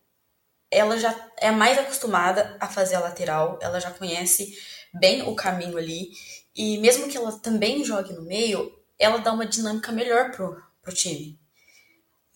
ela 0.69 0.99
já 0.99 1.31
é 1.37 1.49
mais 1.49 1.79
acostumada 1.79 2.55
a 2.59 2.67
fazer 2.67 2.93
a 2.93 2.99
lateral, 2.99 3.57
ela 3.59 3.79
já 3.79 3.89
conhece 3.89 4.55
bem 4.93 5.23
o 5.23 5.33
caminho 5.33 5.79
ali, 5.79 6.11
e 6.55 6.77
mesmo 6.77 7.07
que 7.07 7.17
ela 7.17 7.31
também 7.39 7.83
jogue 7.83 8.13
no 8.13 8.21
meio, 8.21 8.71
ela 8.99 9.17
dá 9.17 9.33
uma 9.33 9.47
dinâmica 9.47 9.91
melhor 9.91 10.29
pro, 10.29 10.61
pro 10.83 10.93
time. 10.93 11.39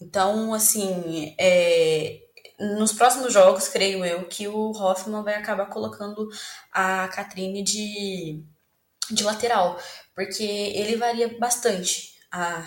Então, 0.02 0.52
assim, 0.52 1.36
é, 1.38 2.22
nos 2.60 2.92
próximos 2.92 3.32
jogos, 3.32 3.68
creio 3.68 4.04
eu, 4.04 4.24
que 4.28 4.48
o 4.48 4.72
Hoffman 4.72 5.22
vai 5.22 5.36
acabar 5.36 5.68
colocando 5.68 6.28
a 6.72 7.08
Catrine 7.10 7.62
de 7.62 8.44
de 9.10 9.24
lateral, 9.24 9.80
porque 10.14 10.44
ele 10.44 10.96
varia 10.96 11.38
bastante 11.40 12.14
a, 12.32 12.64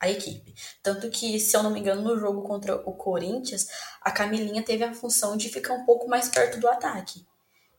a 0.00 0.10
equipe. 0.10 0.54
Tanto 0.82 1.10
que, 1.10 1.38
se 1.40 1.56
eu 1.56 1.62
não 1.62 1.70
me 1.70 1.80
engano, 1.80 2.02
no 2.02 2.18
jogo 2.18 2.42
contra 2.42 2.76
o 2.76 2.92
Corinthians, 2.92 3.68
a 4.00 4.10
Camilinha 4.10 4.62
teve 4.62 4.84
a 4.84 4.94
função 4.94 5.36
de 5.36 5.48
ficar 5.48 5.74
um 5.74 5.84
pouco 5.84 6.08
mais 6.08 6.28
perto 6.28 6.60
do 6.60 6.68
ataque. 6.68 7.26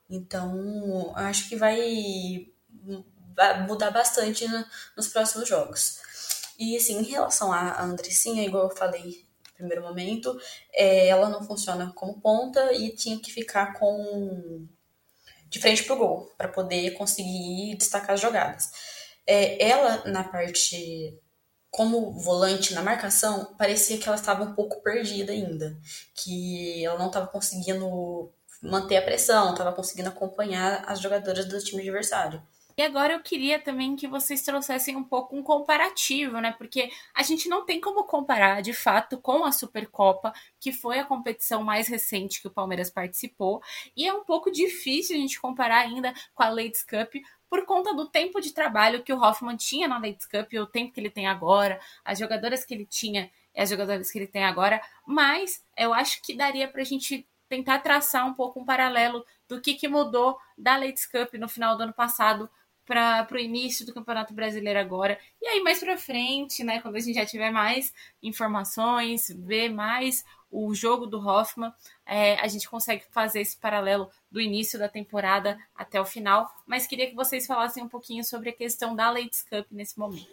Então, 0.10 1.14
acho 1.16 1.48
que 1.48 1.56
vai, 1.56 2.48
mudar 3.68 3.92
bastante 3.92 4.48
no, 4.48 4.66
nos 4.98 5.08
próximos 5.08 5.48
jogos. 5.48 6.00
E, 6.58 6.76
assim, 6.76 7.00
em 7.00 7.04
relação 7.04 7.54
à 7.54 7.82
Andressinha, 7.82 8.44
igual 8.44 8.70
eu 8.70 8.76
falei 8.76 9.26
no 9.46 9.54
primeiro 9.56 9.84
momento, 9.84 10.38
é, 10.74 11.08
ela 11.08 11.30
não 11.30 11.44
funciona 11.44 11.92
como 11.96 12.20
ponta 12.20 12.74
e 12.74 12.96
tinha 12.96 13.20
que 13.20 13.32
ficar 13.32 13.74
com 13.74 14.68
de 15.50 15.60
frente 15.60 15.84
pro 15.84 15.98
gol, 15.98 16.32
para 16.38 16.48
poder 16.48 16.92
conseguir 16.92 17.76
destacar 17.76 18.12
as 18.12 18.22
jogadas. 18.22 18.70
É, 19.28 19.62
ela, 19.68 20.04
na 20.06 20.24
parte 20.24 21.20
como 21.72 22.14
volante 22.14 22.74
na 22.74 22.82
marcação, 22.82 23.54
parecia 23.56 23.98
que 23.98 24.08
ela 24.08 24.18
estava 24.18 24.44
um 24.44 24.56
pouco 24.56 24.82
perdida 24.82 25.32
ainda, 25.32 25.78
que 26.16 26.84
ela 26.84 26.98
não 26.98 27.08
estava 27.08 27.28
conseguindo 27.28 28.32
manter 28.62 28.98
a 28.98 29.02
pressão, 29.02 29.52
estava 29.52 29.72
conseguindo 29.72 30.10
acompanhar 30.10 30.84
as 30.88 31.00
jogadoras 31.00 31.46
do 31.46 31.64
time 31.64 31.82
adversário. 31.82 32.42
E 32.80 32.82
agora 32.82 33.12
eu 33.12 33.20
queria 33.20 33.60
também 33.60 33.94
que 33.94 34.08
vocês 34.08 34.42
trouxessem 34.42 34.96
um 34.96 35.04
pouco 35.04 35.36
um 35.36 35.44
comparativo, 35.44 36.40
né? 36.40 36.54
Porque 36.54 36.90
a 37.14 37.22
gente 37.24 37.50
não 37.50 37.66
tem 37.66 37.82
como 37.82 38.06
comparar, 38.06 38.62
de 38.62 38.72
fato, 38.72 39.18
com 39.18 39.44
a 39.44 39.52
Supercopa, 39.52 40.32
que 40.62 40.72
foi 40.72 40.98
a 40.98 41.04
competição 41.04 41.62
mais 41.62 41.90
recente 41.90 42.42
que 42.42 42.48
o 42.48 42.50
Palmeiras 42.50 42.90
participou. 42.90 43.62
E 43.98 44.08
é 44.08 44.14
um 44.14 44.24
pouco 44.24 44.50
difícil 44.50 45.18
a 45.18 45.20
gente 45.20 45.42
comparar 45.42 45.80
ainda 45.80 46.14
com 46.34 46.42
a 46.42 46.48
Ladies 46.48 46.82
Cup, 46.82 47.16
por 47.50 47.66
conta 47.66 47.94
do 47.94 48.08
tempo 48.08 48.40
de 48.40 48.54
trabalho 48.54 49.04
que 49.04 49.12
o 49.12 49.22
Hoffman 49.22 49.58
tinha 49.58 49.86
na 49.86 49.98
Ladies 49.98 50.26
Cup, 50.26 50.54
o 50.54 50.66
tempo 50.66 50.94
que 50.94 51.02
ele 51.02 51.10
tem 51.10 51.28
agora, 51.28 51.82
as 52.06 52.18
jogadoras 52.18 52.64
que 52.64 52.74
ele 52.74 52.86
tinha 52.86 53.30
e 53.54 53.60
as 53.60 53.70
jogadoras 53.70 54.10
que 54.10 54.18
ele 54.18 54.28
tem 54.28 54.46
agora. 54.46 54.82
Mas 55.06 55.62
eu 55.76 55.94
acho 55.94 56.22
que 56.22 56.34
daria 56.34 56.66
para 56.66 56.82
a 56.82 56.86
gente 56.86 57.28
tentar 57.50 57.80
traçar 57.80 58.26
um 58.26 58.34
pouco 58.34 58.62
um 58.62 58.64
paralelo 58.64 59.26
do 59.50 59.60
que, 59.60 59.74
que 59.74 59.90
mudou 59.90 60.38
da 60.58 60.78
Ladies 60.78 61.06
Cup 61.06 61.34
no 61.34 61.50
final 61.50 61.76
do 61.76 61.84
ano 61.84 61.94
passado 61.94 62.50
para 62.90 63.28
o 63.32 63.38
início 63.38 63.86
do 63.86 63.94
Campeonato 63.94 64.34
Brasileiro 64.34 64.80
agora. 64.80 65.20
E 65.40 65.46
aí, 65.46 65.62
mais 65.62 65.80
para 65.80 65.96
frente, 65.96 66.64
né, 66.64 66.82
quando 66.82 66.96
a 66.96 67.00
gente 67.00 67.14
já 67.14 67.26
tiver 67.26 67.52
mais 67.52 67.94
informações, 68.24 69.28
ver 69.46 69.70
mais 69.70 70.26
o 70.50 70.74
jogo 70.74 71.06
do 71.06 71.20
Hoffman, 71.20 71.72
é, 72.04 72.34
a 72.40 72.48
gente 72.48 72.68
consegue 72.68 73.04
fazer 73.12 73.42
esse 73.42 73.56
paralelo 73.56 74.10
do 74.32 74.42
início 74.42 74.80
da 74.80 74.90
temporada 74.90 75.56
até 75.76 76.02
o 76.02 76.06
final. 76.06 76.50
Mas 76.66 76.88
queria 76.88 77.08
que 77.08 77.16
vocês 77.16 77.46
falassem 77.46 77.84
um 77.84 77.88
pouquinho 77.88 78.24
sobre 78.24 78.50
a 78.50 78.54
questão 78.54 78.96
da 78.96 79.12
Ladies 79.12 79.44
Cup 79.44 79.68
nesse 79.70 80.00
momento. 80.00 80.28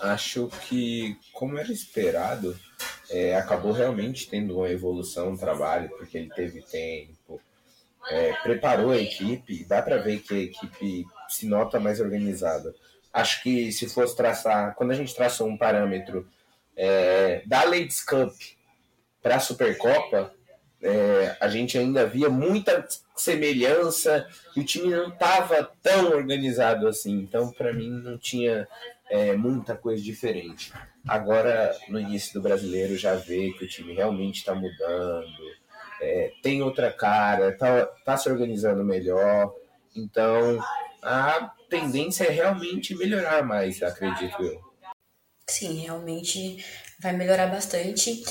Acho 0.00 0.48
que, 0.66 1.16
como 1.32 1.56
era 1.56 1.70
esperado, 1.70 2.58
é, 3.10 3.36
acabou 3.36 3.70
realmente 3.70 4.28
tendo 4.28 4.56
uma 4.56 4.68
evolução 4.68 5.30
no 5.30 5.38
trabalho, 5.38 5.88
porque 5.90 6.18
ele 6.18 6.30
teve 6.30 6.62
tempo, 6.62 7.40
é, 8.08 8.32
preparou 8.42 8.90
a 8.90 8.98
equipe, 8.98 9.64
dá 9.64 9.80
para 9.80 9.98
ver 9.98 10.20
que 10.20 10.34
a 10.34 10.38
equipe 10.38 11.06
se 11.34 11.46
nota 11.46 11.80
mais 11.80 12.00
organizada. 12.00 12.74
Acho 13.12 13.42
que 13.42 13.70
se 13.72 13.88
fosse 13.88 14.16
traçar, 14.16 14.74
quando 14.74 14.90
a 14.90 14.94
gente 14.94 15.14
traçou 15.14 15.46
um 15.46 15.56
parâmetro 15.56 16.26
é, 16.76 17.42
da 17.46 17.64
Ladies 17.64 18.02
Cup 18.02 18.32
para 19.22 19.36
a 19.36 19.40
Supercopa, 19.40 20.32
é, 20.82 21.36
a 21.40 21.48
gente 21.48 21.78
ainda 21.78 22.06
via 22.06 22.28
muita 22.28 22.84
semelhança 23.14 24.26
e 24.56 24.60
o 24.60 24.64
time 24.64 24.90
não 24.90 25.08
estava 25.08 25.70
tão 25.82 26.10
organizado 26.10 26.88
assim. 26.88 27.20
Então, 27.20 27.52
para 27.52 27.72
mim, 27.72 27.90
não 27.90 28.18
tinha 28.18 28.66
é, 29.08 29.36
muita 29.36 29.76
coisa 29.76 30.02
diferente. 30.02 30.72
Agora, 31.06 31.76
no 31.88 32.00
início 32.00 32.34
do 32.34 32.42
brasileiro, 32.42 32.96
já 32.96 33.14
vê 33.14 33.52
que 33.52 33.64
o 33.64 33.68
time 33.68 33.92
realmente 33.92 34.38
está 34.38 34.54
mudando, 34.54 35.52
é, 36.00 36.32
tem 36.42 36.62
outra 36.62 36.92
cara, 36.92 37.50
está 37.50 37.86
tá 38.04 38.16
se 38.16 38.28
organizando 38.28 38.82
melhor. 38.82 39.54
Então, 39.94 40.58
a 41.02 41.52
tendência 41.68 42.24
é 42.24 42.30
realmente 42.30 42.94
melhorar 42.94 43.42
mais, 43.42 43.82
acredito 43.82 44.42
eu. 44.42 44.60
Sim, 45.48 45.80
realmente 45.80 46.64
vai 47.00 47.12
melhorar 47.12 47.48
bastante. 47.48 48.22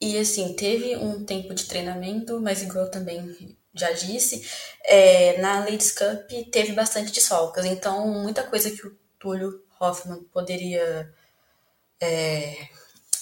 E 0.00 0.16
assim, 0.18 0.54
teve 0.54 0.96
um 0.96 1.24
tempo 1.24 1.54
de 1.54 1.66
treinamento, 1.66 2.40
mas 2.40 2.62
igual 2.62 2.86
eu 2.86 2.90
também 2.90 3.56
já 3.74 3.92
disse, 3.92 4.48
é, 4.84 5.40
na 5.40 5.60
Ladies 5.60 5.92
Cup 5.92 6.30
teve 6.50 6.72
bastante 6.72 7.12
desfalques. 7.12 7.64
Então, 7.64 8.08
muita 8.08 8.42
coisa 8.42 8.70
que 8.70 8.86
o 8.86 8.98
Túlio 9.18 9.62
Hoffman 9.78 10.24
poderia 10.32 11.12
é, 12.00 12.68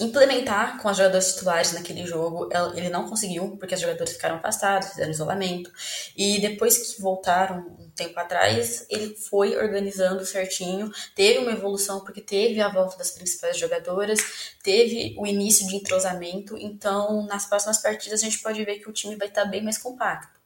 implementar 0.01 0.81
com 0.81 0.89
as 0.89 0.97
jogadoras 0.97 1.33
titulares 1.33 1.73
naquele 1.73 2.07
jogo, 2.07 2.49
ele 2.75 2.89
não 2.89 3.09
conseguiu, 3.09 3.57
porque 3.57 3.75
as 3.75 3.81
jogadoras 3.81 4.13
ficaram 4.13 4.37
afastadas, 4.37 4.91
fizeram 4.91 5.11
isolamento. 5.11 5.71
E 6.17 6.41
depois 6.41 6.95
que 6.95 7.03
voltaram 7.03 7.59
um 7.79 7.91
tempo 7.91 8.19
atrás, 8.19 8.87
ele 8.89 9.17
foi 9.17 9.57
organizando 9.57 10.25
certinho, 10.25 10.91
teve 11.15 11.41
uma 11.41 11.53
evolução, 11.53 12.01
porque 12.01 12.21
teve 12.21 12.61
a 12.61 12.69
volta 12.69 12.97
das 12.97 13.11
principais 13.11 13.59
jogadoras, 13.59 14.21
teve 14.63 15.15
o 15.19 15.27
início 15.27 15.67
de 15.67 15.77
entrosamento. 15.77 16.57
Então, 16.57 17.27
nas 17.27 17.47
próximas 17.47 17.79
partidas, 17.79 18.23
a 18.23 18.25
gente 18.25 18.39
pode 18.41 18.65
ver 18.65 18.79
que 18.79 18.89
o 18.89 18.93
time 18.93 19.17
vai 19.17 19.29
estar 19.29 19.45
bem 19.45 19.63
mais 19.63 19.79
compacto. 19.79 20.38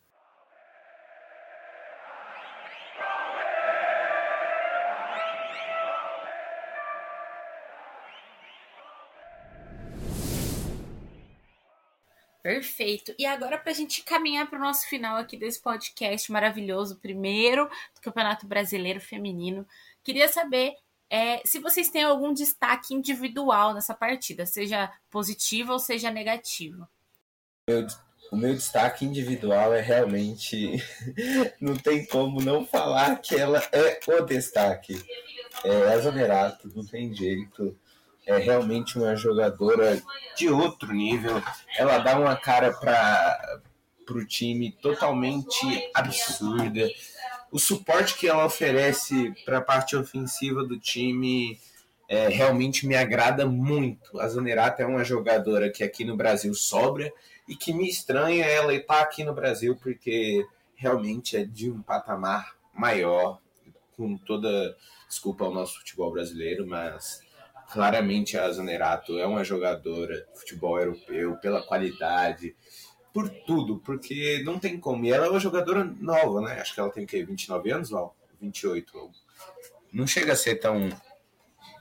Perfeito. 12.43 13.15
E 13.17 13.25
agora, 13.25 13.57
para 13.57 13.71
a 13.71 13.75
gente 13.75 14.03
caminhar 14.03 14.49
para 14.51 14.59
o 14.59 14.63
nosso 14.63 14.89
final 14.89 15.17
aqui 15.17 15.37
desse 15.37 15.61
podcast 15.61 16.31
maravilhoso, 16.33 16.97
primeiro 16.97 17.67
do 17.95 18.01
Campeonato 18.01 18.47
Brasileiro 18.47 19.01
Feminino, 19.01 19.65
queria 20.03 20.27
saber 20.27 20.75
é, 21.09 21.41
se 21.45 21.61
vocês 21.61 21.89
têm 21.89 22.03
algum 22.03 22.33
destaque 22.33 22.95
individual 22.95 23.75
nessa 23.75 23.95
partida, 23.95 24.45
seja 24.45 24.91
positivo 25.09 25.73
ou 25.73 25.79
seja 25.79 26.11
negativo. 26.11 26.89
o 28.33 28.37
meu 28.37 28.55
destaque 28.55 29.05
individual 29.05 29.73
é 29.73 29.81
realmente. 29.81 30.83
não 31.61 31.77
tem 31.77 32.07
como 32.07 32.41
não 32.41 32.67
falar 32.67 33.21
que 33.21 33.37
ela 33.37 33.63
é 33.71 34.01
o 34.09 34.25
destaque. 34.25 35.01
É 35.65 35.93
a 35.93 35.99
Zanerato, 35.99 36.73
não 36.75 36.85
tem 36.85 37.15
jeito 37.15 37.79
é 38.27 38.37
realmente 38.39 38.99
uma 38.99 39.17
jogadora 39.17 40.01
de 40.37 40.49
outro 40.49 40.93
nível. 40.93 41.43
Ela 41.77 41.99
dá 41.99 42.19
uma 42.19 42.37
cara 42.37 42.73
para 42.73 43.59
o 44.11 44.25
time 44.25 44.73
totalmente 44.81 45.91
absurda. 45.95 46.89
O 47.51 47.59
suporte 47.59 48.17
que 48.17 48.29
ela 48.29 48.47
oferece 48.47 49.35
para 49.45 49.59
a 49.59 49.63
parte 49.63 49.97
ofensiva 49.97 50.65
do 50.65 50.79
time 50.79 51.59
é, 52.09 52.29
realmente 52.29 52.87
me 52.87 52.95
agrada 52.95 53.47
muito. 53.47 54.19
A 54.21 54.29
Zanerato 54.29 54.83
é 54.83 54.87
uma 54.87 55.05
jogadora 55.05 55.71
que 55.71 55.83
aqui 55.83 56.05
no 56.05 56.17
Brasil 56.17 56.55
sobra 56.55 57.13
e 57.49 57.57
que 57.57 57.73
me 57.73 57.89
estranha 57.89 58.45
ela 58.45 58.75
estar 58.75 59.01
aqui 59.01 59.25
no 59.25 59.35
Brasil 59.35 59.77
porque 59.77 60.47
realmente 60.75 61.37
é 61.37 61.45
de 61.45 61.71
um 61.71 61.81
patamar 61.81 62.55
maior, 62.75 63.39
com 63.97 64.17
toda 64.17 64.77
desculpa 65.09 65.45
ao 65.45 65.55
nosso 65.55 65.79
futebol 65.79 66.11
brasileiro, 66.11 66.67
mas 66.67 67.22
Claramente 67.73 68.37
a 68.37 68.53
Zanerato 68.53 69.19
é 69.19 69.27
uma 69.27 69.43
jogadora 69.43 70.27
de 70.31 70.39
futebol 70.39 70.79
europeu 70.79 71.37
pela 71.39 71.63
qualidade, 71.63 72.55
por 73.15 73.31
tudo, 73.31 73.79
porque 73.79 74.43
não 74.45 74.59
tem 74.59 74.79
como. 74.79 75.07
E 75.07 75.11
ela 75.11 75.25
é 75.25 75.31
uma 75.31 75.41
jogadora 75.41 75.83
nova, 75.83 76.43
né? 76.43 76.61
Acho 76.61 76.75
que 76.75 76.81
ela 76.81 76.91
tem 76.91 77.05
o 77.05 77.07
quê? 77.07 77.25
29 77.25 77.71
anos, 77.71 77.89
Val? 77.89 78.15
28. 78.43 79.11
Não 79.91 80.07
chega 80.07 80.35
a 80.35 80.37
ser 80.37 80.57
tão. 80.57 80.91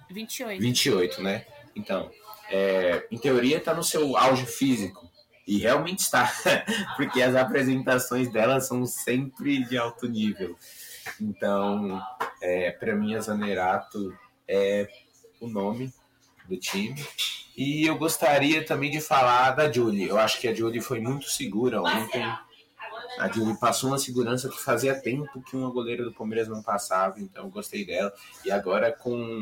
28. 0.10 0.62
28, 0.62 1.22
né? 1.22 1.46
Então, 1.76 2.10
é, 2.50 3.06
em 3.12 3.18
teoria 3.18 3.58
está 3.58 3.74
no 3.74 3.84
seu 3.84 4.16
auge 4.16 4.46
físico. 4.46 5.12
E 5.46 5.58
realmente 5.58 6.00
está, 6.00 6.32
porque 6.96 7.22
as 7.22 7.36
apresentações 7.36 8.32
dela 8.32 8.62
são 8.62 8.86
sempre 8.86 9.66
de 9.66 9.78
alto 9.78 10.08
nível. 10.08 10.56
Então, 11.20 12.02
é, 12.42 12.72
para 12.72 12.96
mim, 12.96 13.14
a 13.14 13.20
Zanerato 13.20 14.18
é 14.48 14.88
o 15.42 15.48
nome 15.48 15.92
do 16.48 16.56
time. 16.56 17.04
E 17.58 17.86
eu 17.86 17.98
gostaria 17.98 18.66
também 18.66 18.90
de 18.90 19.02
falar 19.02 19.52
da 19.52 19.70
Julie. 19.70 20.08
Eu 20.08 20.18
acho 20.18 20.40
que 20.40 20.48
a 20.48 20.54
Julie 20.54 20.80
foi 20.80 21.00
muito 21.02 21.26
segura 21.30 21.82
ontem. 21.82 22.24
A 23.20 23.28
Julie 23.28 23.60
passou 23.60 23.90
uma 23.90 24.00
segurança 24.00 24.48
que 24.48 24.60
fazia 24.60 25.00
tempo 25.00 25.42
que 25.42 25.56
uma 25.56 25.70
goleira 25.70 26.04
do 26.04 26.14
Palmeiras 26.14 26.48
não 26.48 26.64
passava, 26.64 27.20
então 27.20 27.46
eu 27.46 27.50
gostei 27.50 27.86
dela. 27.86 28.14
E 28.46 28.52
agora 28.52 28.92
com 28.92 29.42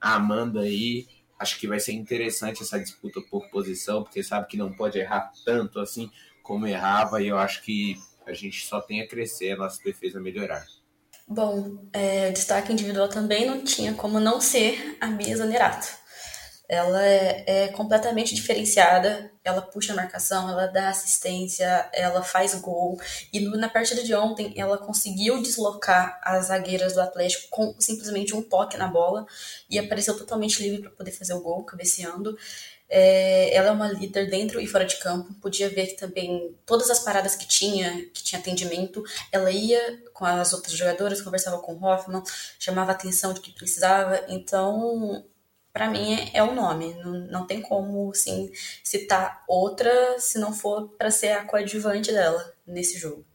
a 0.00 0.14
Amanda 0.14 0.60
aí, 0.60 1.06
acho 1.38 1.58
que 1.58 1.66
vai 1.66 1.80
ser 1.80 1.92
interessante 1.92 2.62
essa 2.62 2.78
disputa 2.78 3.20
por 3.30 3.48
posição, 3.48 4.02
porque 4.02 4.22
sabe 4.22 4.46
que 4.48 4.56
não 4.56 4.72
pode 4.72 4.98
errar 4.98 5.32
tanto 5.44 5.80
assim 5.80 6.10
como 6.42 6.66
errava, 6.66 7.20
e 7.22 7.28
eu 7.28 7.38
acho 7.38 7.62
que 7.62 7.96
a 8.26 8.32
gente 8.32 8.66
só 8.66 8.80
tem 8.80 9.00
a 9.00 9.08
crescer, 9.08 9.52
a 9.52 9.56
nossa 9.56 9.82
defesa 9.82 10.20
melhorar. 10.20 10.64
Bom, 11.28 11.88
é, 11.92 12.30
destaque 12.30 12.72
individual 12.72 13.08
também 13.08 13.46
não 13.46 13.64
tinha 13.64 13.92
como 13.94 14.20
não 14.20 14.40
ser 14.40 14.96
a 15.00 15.08
Bia 15.08 15.36
Zanerato. 15.36 15.88
Ela 16.68 17.04
é, 17.04 17.44
é, 17.46 17.68
completamente 17.68 18.34
diferenciada, 18.34 19.30
ela 19.44 19.60
puxa 19.62 19.92
a 19.92 19.96
marcação, 19.96 20.48
ela 20.48 20.66
dá 20.66 20.88
assistência, 20.88 21.88
ela 21.92 22.22
faz 22.22 22.54
gol. 22.56 23.00
E 23.32 23.40
no, 23.40 23.56
na 23.56 23.68
partida 23.68 24.02
de 24.04 24.14
ontem, 24.14 24.52
ela 24.56 24.78
conseguiu 24.78 25.42
deslocar 25.42 26.20
as 26.22 26.46
zagueiras 26.46 26.94
do 26.94 27.00
Atlético 27.00 27.48
com 27.50 27.74
simplesmente 27.78 28.34
um 28.34 28.42
toque 28.42 28.76
na 28.76 28.88
bola 28.88 29.26
e 29.70 29.78
apareceu 29.78 30.16
totalmente 30.16 30.62
livre 30.62 30.82
para 30.82 30.90
poder 30.90 31.12
fazer 31.12 31.34
o 31.34 31.40
gol, 31.40 31.64
cabeceando. 31.64 32.36
É, 32.88 33.54
ela 33.54 33.68
é 33.68 33.70
uma 33.72 33.88
líder 33.88 34.30
dentro 34.30 34.60
e 34.60 34.66
fora 34.66 34.84
de 34.84 34.96
campo. 34.98 35.34
Podia 35.34 35.68
ver 35.68 35.88
que 35.88 35.96
também 35.96 36.54
todas 36.64 36.88
as 36.90 37.00
paradas 37.00 37.34
que 37.34 37.46
tinha, 37.46 38.06
que 38.14 38.22
tinha 38.22 38.40
atendimento, 38.40 39.02
ela 39.32 39.50
ia 39.50 40.02
com 40.12 40.24
as 40.24 40.52
outras 40.52 40.72
jogadoras, 40.72 41.20
conversava 41.20 41.58
com 41.58 41.82
Hoffman, 41.82 42.22
chamava 42.58 42.92
a 42.92 42.94
atenção 42.94 43.32
de 43.32 43.40
que 43.40 43.52
precisava. 43.52 44.24
Então, 44.28 45.24
para 45.72 45.90
mim 45.90 46.14
é, 46.14 46.38
é, 46.38 46.42
o 46.42 46.54
nome. 46.54 46.94
Não, 46.94 47.12
não 47.12 47.46
tem 47.46 47.60
como 47.60 48.10
assim, 48.10 48.50
citar 48.82 49.44
outra 49.46 50.18
se 50.18 50.38
não 50.38 50.52
for 50.52 50.88
para 50.96 51.10
ser 51.10 51.32
a 51.32 51.44
coadjuvante 51.44 52.12
dela 52.12 52.54
nesse 52.66 52.98
jogo. 52.98 53.26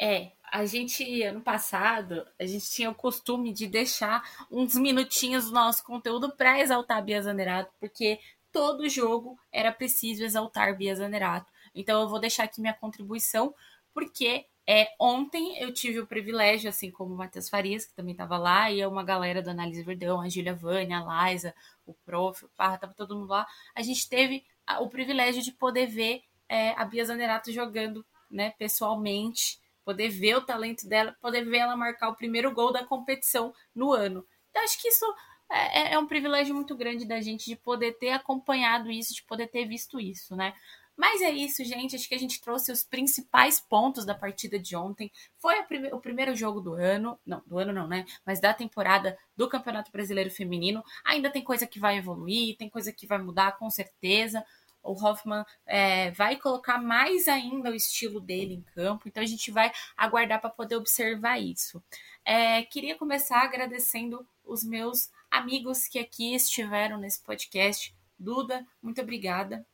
É, 0.00 0.32
a 0.50 0.64
gente, 0.64 1.22
ano 1.22 1.40
passado, 1.40 2.26
a 2.38 2.46
gente 2.46 2.70
tinha 2.70 2.90
o 2.90 2.94
costume 2.94 3.52
de 3.52 3.66
deixar 3.66 4.22
uns 4.50 4.74
minutinhos 4.74 5.46
do 5.46 5.52
nosso 5.52 5.84
conteúdo 5.84 6.34
para 6.34 6.60
exaltar 6.60 6.98
a 6.98 7.02
Bia 7.02 7.22
Zanerato, 7.22 7.70
porque 7.78 8.18
todo 8.52 8.88
jogo 8.88 9.38
era 9.52 9.72
preciso 9.72 10.24
exaltar 10.24 10.76
Bia 10.76 10.94
Zanerato. 10.94 11.50
Então 11.74 12.02
eu 12.02 12.08
vou 12.08 12.20
deixar 12.20 12.44
aqui 12.44 12.60
minha 12.60 12.74
contribuição, 12.74 13.54
porque 13.92 14.46
é, 14.66 14.88
ontem 15.00 15.58
eu 15.58 15.72
tive 15.72 15.98
o 15.98 16.06
privilégio, 16.06 16.68
assim 16.68 16.90
como 16.90 17.14
o 17.14 17.16
Matheus 17.16 17.48
Farias, 17.48 17.86
que 17.86 17.94
também 17.94 18.12
estava 18.12 18.36
lá, 18.36 18.70
e 18.70 18.84
uma 18.84 19.02
galera 19.02 19.40
do 19.40 19.48
Análise 19.48 19.82
Verdão, 19.82 20.20
a 20.20 20.28
Júlia 20.28 20.54
Vânia, 20.54 20.98
a 20.98 21.30
Liza, 21.30 21.54
o 21.86 21.94
Prof, 21.94 22.44
o 22.44 22.50
Parra, 22.50 22.76
tava 22.76 22.92
todo 22.92 23.16
mundo 23.16 23.30
lá. 23.30 23.46
A 23.74 23.80
gente 23.80 24.06
teve 24.08 24.44
o 24.80 24.88
privilégio 24.88 25.42
de 25.42 25.52
poder 25.52 25.86
ver 25.86 26.22
é, 26.48 26.72
a 26.72 26.84
Bia 26.84 27.04
Zanerato 27.04 27.50
jogando 27.50 28.04
né, 28.30 28.50
pessoalmente, 28.58 29.58
poder 29.84 30.10
ver 30.10 30.36
o 30.36 30.44
talento 30.44 30.86
dela, 30.86 31.16
poder 31.18 31.46
ver 31.46 31.58
ela 31.58 31.74
marcar 31.74 32.10
o 32.10 32.16
primeiro 32.16 32.52
gol 32.52 32.70
da 32.70 32.84
competição 32.84 33.54
no 33.74 33.92
ano. 33.94 34.26
Então, 34.50 34.62
acho 34.62 34.80
que 34.82 34.88
isso 34.88 35.06
é, 35.50 35.80
é, 35.80 35.92
é, 35.94 35.98
um 35.98 36.06
privilégio 36.06 36.54
muito 36.54 36.76
grande 36.76 37.06
da 37.06 37.20
gente 37.20 37.46
de 37.46 37.56
poder 37.56 37.92
ter 37.98 38.10
acompanhado 38.10 38.90
isso, 38.90 39.14
de 39.14 39.22
poder 39.22 39.48
ter 39.48 39.66
visto 39.66 39.98
isso, 39.98 40.36
né? 40.36 40.54
Mas 40.98 41.22
é 41.22 41.30
isso, 41.30 41.64
gente. 41.64 41.94
Acho 41.94 42.08
que 42.08 42.14
a 42.14 42.18
gente 42.18 42.40
trouxe 42.40 42.72
os 42.72 42.82
principais 42.82 43.60
pontos 43.60 44.04
da 44.04 44.16
partida 44.16 44.58
de 44.58 44.74
ontem. 44.74 45.12
Foi 45.38 45.62
prime 45.62 45.92
o 45.92 46.00
primeiro 46.00 46.34
jogo 46.34 46.60
do 46.60 46.74
ano. 46.74 47.16
Não, 47.24 47.40
do 47.46 47.56
ano 47.56 47.72
não, 47.72 47.86
né? 47.86 48.04
Mas 48.26 48.40
da 48.40 48.52
temporada 48.52 49.16
do 49.36 49.48
Campeonato 49.48 49.92
Brasileiro 49.92 50.28
Feminino. 50.28 50.82
Ainda 51.04 51.30
tem 51.30 51.42
coisa 51.44 51.68
que 51.68 51.78
vai 51.78 51.98
evoluir, 51.98 52.56
tem 52.56 52.68
coisa 52.68 52.92
que 52.92 53.06
vai 53.06 53.18
mudar, 53.18 53.56
com 53.58 53.70
certeza. 53.70 54.44
O 54.82 54.92
Hoffman 54.92 55.44
é, 55.66 56.10
vai 56.12 56.36
colocar 56.36 56.78
mais 56.78 57.28
ainda 57.28 57.70
o 57.70 57.74
estilo 57.74 58.20
dele 58.20 58.54
em 58.54 58.62
campo, 58.74 59.06
então 59.06 59.22
a 59.22 59.26
gente 59.26 59.50
vai 59.50 59.70
aguardar 59.96 60.40
para 60.40 60.50
poder 60.50 60.76
observar 60.76 61.38
isso. 61.38 61.82
É, 62.24 62.62
queria 62.62 62.96
começar 62.96 63.42
agradecendo 63.42 64.26
os 64.44 64.64
meus 64.64 65.10
amigos 65.30 65.86
que 65.86 65.98
aqui 65.98 66.34
estiveram 66.34 66.98
nesse 66.98 67.22
podcast. 67.22 67.94
Duda, 68.18 68.66
muito 68.82 69.00
obrigada. 69.00 69.64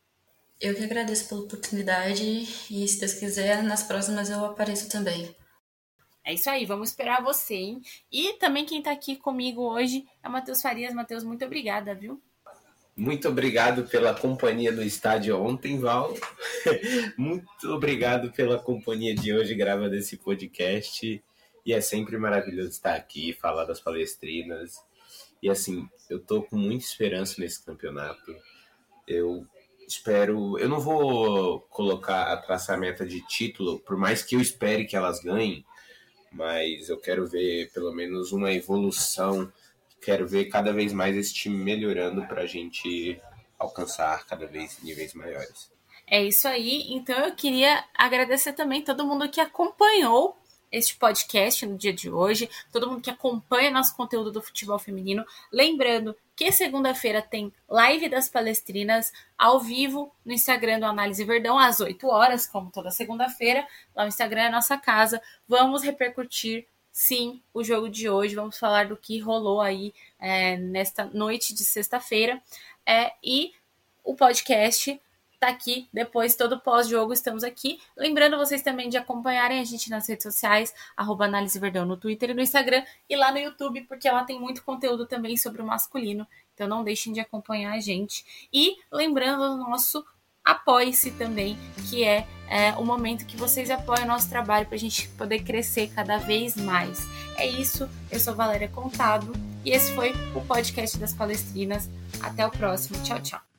Eu 0.60 0.74
que 0.74 0.84
agradeço 0.84 1.28
pela 1.28 1.40
oportunidade 1.42 2.24
e, 2.70 2.88
se 2.88 3.00
Deus 3.00 3.14
quiser, 3.14 3.62
nas 3.62 3.82
próximas 3.82 4.30
eu 4.30 4.44
apareço 4.44 4.88
também. 4.88 5.34
É 6.24 6.32
isso 6.32 6.48
aí, 6.48 6.64
vamos 6.64 6.88
esperar 6.88 7.22
você, 7.22 7.54
hein? 7.54 7.82
E 8.10 8.32
também 8.34 8.64
quem 8.64 8.80
tá 8.82 8.90
aqui 8.90 9.16
comigo 9.16 9.62
hoje 9.62 10.06
é 10.22 10.28
o 10.28 10.32
Matheus 10.32 10.62
Farias. 10.62 10.94
Matheus, 10.94 11.22
muito 11.22 11.44
obrigada, 11.44 11.94
viu? 11.94 12.22
Muito 12.96 13.28
obrigado 13.28 13.88
pela 13.88 14.14
companhia 14.14 14.70
no 14.70 14.82
estádio 14.82 15.36
ontem, 15.38 15.78
Val. 15.78 16.14
muito 17.18 17.68
obrigado 17.72 18.32
pela 18.32 18.58
companhia 18.58 19.14
de 19.14 19.34
hoje 19.34 19.54
gravando 19.54 19.96
esse 19.96 20.16
podcast. 20.16 21.22
E 21.66 21.72
é 21.72 21.80
sempre 21.80 22.16
maravilhoso 22.16 22.70
estar 22.70 22.94
aqui, 22.94 23.32
falar 23.32 23.64
das 23.64 23.80
palestrinas. 23.80 24.76
E 25.44 25.50
assim, 25.50 25.87
eu 26.09 26.18
tô 26.18 26.42
com 26.42 26.57
muita 26.57 26.87
esperança 26.87 27.38
nesse 27.38 27.62
campeonato. 27.62 28.35
Eu 29.07 29.46
espero. 29.87 30.59
Eu 30.59 30.70
não 30.70 30.80
vou 30.80 31.61
colocar 31.68 32.33
a 32.33 32.37
traçar 32.38 32.80
meta 32.80 33.04
de 33.04 33.20
título, 33.26 33.78
por 33.80 33.94
mais 33.94 34.22
que 34.22 34.37
eu 34.37 34.40
espere 34.40 34.87
que 34.87 34.96
elas 34.96 35.20
ganhem, 35.20 35.62
mas 36.33 36.88
eu 36.88 36.98
quero 36.98 37.26
ver 37.26 37.70
pelo 37.74 37.92
menos 37.92 38.33
uma 38.33 38.54
evolução. 38.54 39.52
Quero 40.00 40.26
ver 40.26 40.46
cada 40.46 40.72
vez 40.72 40.94
mais 40.94 41.14
esse 41.14 41.35
time 41.35 41.62
melhorando 41.62 42.26
para 42.26 42.40
a 42.40 42.46
gente 42.46 43.20
alcançar 43.59 44.24
cada 44.24 44.46
vez 44.46 44.83
níveis 44.83 45.12
maiores. 45.12 45.70
É 46.07 46.24
isso 46.24 46.48
aí. 46.48 46.87
Então 46.88 47.18
eu 47.18 47.35
queria 47.35 47.85
agradecer 47.92 48.54
também 48.54 48.80
todo 48.80 49.07
mundo 49.07 49.28
que 49.28 49.42
acompanhou 49.42 50.38
este 50.74 50.96
podcast 50.96 51.64
no 51.64 51.78
dia 51.78 51.92
de 51.92 52.10
hoje, 52.10 52.50
todo 52.72 52.88
mundo 52.88 53.00
que 53.00 53.10
acompanha 53.10 53.70
nosso 53.70 53.94
conteúdo 53.96 54.32
do 54.32 54.42
futebol 54.42 54.78
feminino. 54.78 55.24
Lembrando 55.52 56.16
que 56.34 56.50
segunda-feira 56.50 57.22
tem 57.22 57.52
live 57.68 58.08
das 58.08 58.28
palestrinas 58.28 59.12
ao 59.38 59.60
vivo 59.60 60.12
no 60.24 60.32
Instagram 60.32 60.80
do 60.80 60.87
Análise 60.87 61.24
Verdão, 61.24 61.56
às 61.56 61.78
8 61.78 62.06
horas, 62.08 62.46
como 62.46 62.72
toda 62.72 62.90
segunda-feira. 62.90 63.64
Lá 63.94 64.02
no 64.02 64.08
Instagram 64.08 64.42
é 64.42 64.50
nossa 64.50 64.76
casa. 64.76 65.22
Vamos 65.46 65.84
repercutir, 65.84 66.66
sim, 66.90 67.40
o 67.52 67.62
jogo 67.62 67.88
de 67.88 68.10
hoje. 68.10 68.34
Vamos 68.34 68.58
falar 68.58 68.88
do 68.88 68.96
que 68.96 69.20
rolou 69.20 69.60
aí 69.60 69.94
é, 70.18 70.56
nesta 70.56 71.04
noite 71.04 71.54
de 71.54 71.64
sexta-feira. 71.64 72.42
É, 72.84 73.12
e 73.22 73.52
o 74.02 74.16
podcast 74.16 75.00
tá 75.44 75.50
aqui 75.50 75.88
depois, 75.92 76.35
todo 76.35 76.61
pós-jogo, 76.61 77.12
estamos 77.12 77.44
aqui. 77.44 77.78
Lembrando 77.96 78.37
vocês 78.37 78.62
também 78.62 78.88
de 78.88 78.96
acompanharem 78.96 79.61
a 79.61 79.64
gente 79.64 79.90
nas 79.90 80.09
redes 80.09 80.22
sociais, 80.22 80.74
arroba 80.96 81.26
Análise 81.26 81.59
Verdão 81.59 81.85
no 81.85 81.96
Twitter 81.96 82.30
e 82.30 82.35
no 82.35 82.40
Instagram, 82.40 82.83
e 83.09 83.16
lá 83.16 83.30
no 83.30 83.38
YouTube, 83.38 83.83
porque 83.83 84.11
lá 84.11 84.24
tem 84.24 84.40
muito 84.40 84.62
conteúdo 84.62 85.07
também 85.07 85.37
sobre 85.37 85.61
o 85.61 85.66
masculino. 85.66 86.26
Então 86.54 86.66
não 86.66 86.85
deixem 86.85 87.12
de 87.12 87.20
acompanhar 87.20 87.74
a 87.74 87.80
gente. 87.80 88.48
E 88.52 88.76
lembrando 88.90 89.42
o 89.42 89.57
nosso 89.57 90.04
apoie-se 90.44 91.11
também, 91.12 91.57
que 91.88 92.04
é, 92.04 92.26
é, 92.48 92.72
o 92.72 92.85
momento 92.85 93.26
que 93.26 93.37
vocês 93.37 93.70
apoiam 93.70 94.04
o 94.04 94.09
nosso 94.09 94.28
trabalho 94.28 94.66
para 94.66 94.76
a 94.76 94.78
gente 94.78 95.09
poder 95.11 95.42
crescer 95.42 95.90
cada 95.94 96.18
vez 96.18 96.57
mais. 96.57 97.00
É 97.37 97.46
isso, 97.46 97.88
eu 98.11 98.20
sou 98.20 98.35
Valéria 98.35 98.68
Contado 98.68 99.33
e 99.64 99.70
esse 99.70 99.92
foi 99.94 100.12
o 100.35 100.40
podcast 100.42 100.98
das 100.98 101.14
Palestrinas. 101.14 101.90
Até 102.20 102.46
o 102.46 102.50
próximo, 102.50 103.02
tchau, 103.02 103.20
tchau. 103.20 103.53